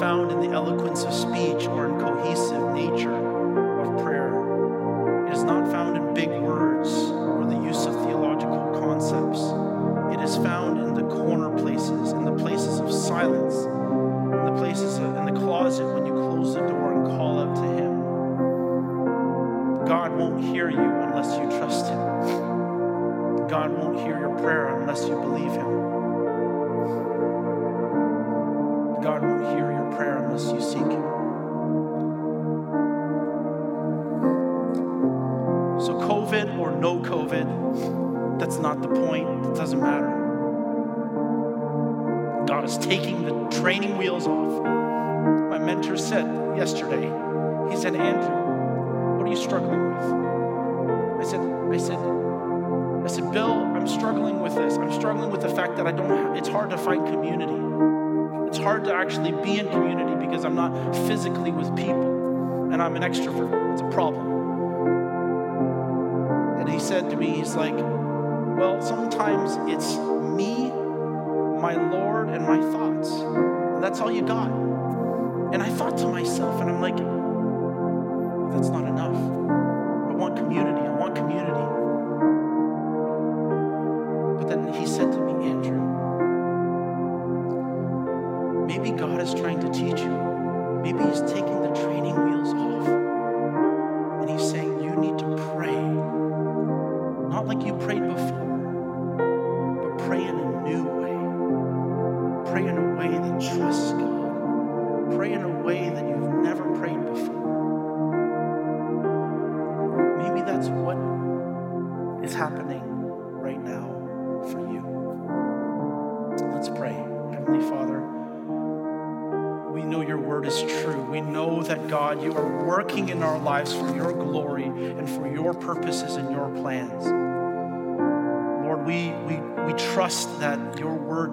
found 0.00 0.32
in 0.32 0.40
the 0.40 0.48
eloquence 0.48 1.04
of 1.04 1.12
speech 1.12 1.66
or 1.66 1.86
in 1.86 2.00
cohesive 2.00 2.59
find 56.84 57.06
community. 57.06 57.52
It's 58.48 58.58
hard 58.58 58.84
to 58.84 58.94
actually 58.94 59.32
be 59.32 59.58
in 59.58 59.68
community 59.68 60.26
because 60.26 60.44
I'm 60.44 60.54
not 60.54 60.94
physically 61.06 61.50
with 61.50 61.74
people 61.76 62.72
and 62.72 62.82
I'm 62.82 62.96
an 62.96 63.02
extrovert. 63.02 63.72
It's 63.72 63.82
a 63.82 63.88
problem. 63.90 64.26
And 66.60 66.68
he 66.68 66.78
said 66.78 67.10
to 67.10 67.16
me, 67.16 67.30
he's 67.30 67.54
like, 67.54 67.74
well, 67.74 68.80
sometimes 68.82 69.56
it's 69.72 69.96
me, 69.96 70.70
my 71.60 71.76
Lord, 71.90 72.28
and 72.28 72.44
my 72.44 72.60
thoughts. 72.72 73.10
And 73.10 73.82
that's 73.82 74.00
all 74.00 74.10
you 74.10 74.22
got. 74.22 74.59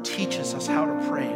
Teaches 0.08 0.54
us 0.54 0.68
how 0.68 0.86
to 0.86 1.08
pray. 1.08 1.30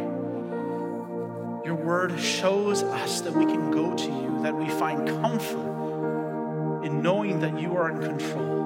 Your 1.65 1.75
word 1.75 2.19
shows 2.19 2.83
us 2.83 3.21
that 3.21 3.33
we 3.33 3.45
can 3.45 3.71
go 3.71 3.95
to 3.95 4.05
you, 4.05 4.39
that 4.41 4.55
we 4.55 4.67
find 4.69 5.07
comfort 5.07 6.83
in 6.83 7.01
knowing 7.01 7.39
that 7.41 7.59
you 7.59 7.75
are 7.77 7.89
in 7.91 8.01
control. 8.01 8.61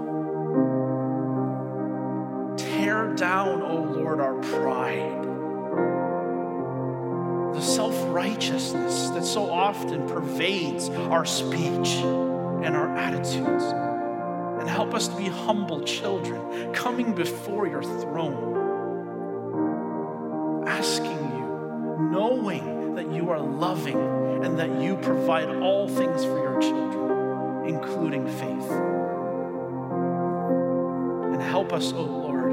Tear 2.58 3.14
down, 3.16 3.62
O 3.62 3.68
oh 3.68 3.82
Lord, 4.00 4.20
our 4.20 4.36
pride, 4.36 5.24
the 7.54 7.62
self 7.62 7.96
righteousness 8.14 9.10
that 9.10 9.26
so 9.26 9.50
often 9.50 10.08
pervades 10.08 10.90
our 10.90 11.26
speech 11.26 11.96
and 12.64 12.76
our 12.76 12.96
attitudes. 12.96 13.64
And 14.60 14.70
help 14.70 14.94
us 14.94 15.10
to 15.10 15.16
be 15.16 15.26
humble 15.26 15.82
children 15.82 16.74
coming 16.74 17.14
before 17.14 17.68
your 17.68 17.84
throne, 17.84 18.65
knowing 22.16 22.96
that 22.96 23.12
you 23.12 23.30
are 23.30 23.42
loving 23.42 24.00
and 24.42 24.58
that 24.58 24.82
you 24.82 24.96
provide 24.96 25.50
all 25.50 25.86
things 25.90 26.24
for 26.24 26.38
your 26.38 26.62
children, 26.62 27.68
including 27.68 28.26
faith. 28.26 28.72
And 31.34 31.42
help 31.42 31.74
us, 31.74 31.92
O 31.92 31.98
oh 31.98 32.04
Lord, 32.04 32.52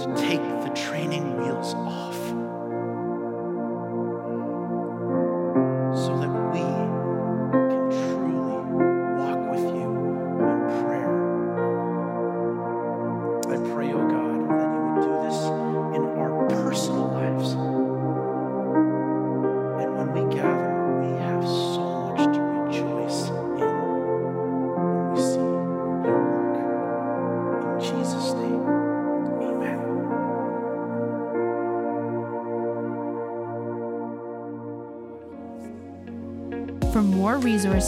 to 0.00 0.14
take 0.22 0.42
the 0.42 0.68
training 0.74 1.38
wheels 1.38 1.72
off 1.72 2.37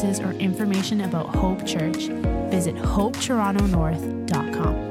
or 0.02 0.32
information 0.32 1.02
about 1.02 1.36
Hope 1.36 1.66
Church, 1.66 2.08
visit 2.50 2.74
hopetorontonorth.com. 2.74 4.89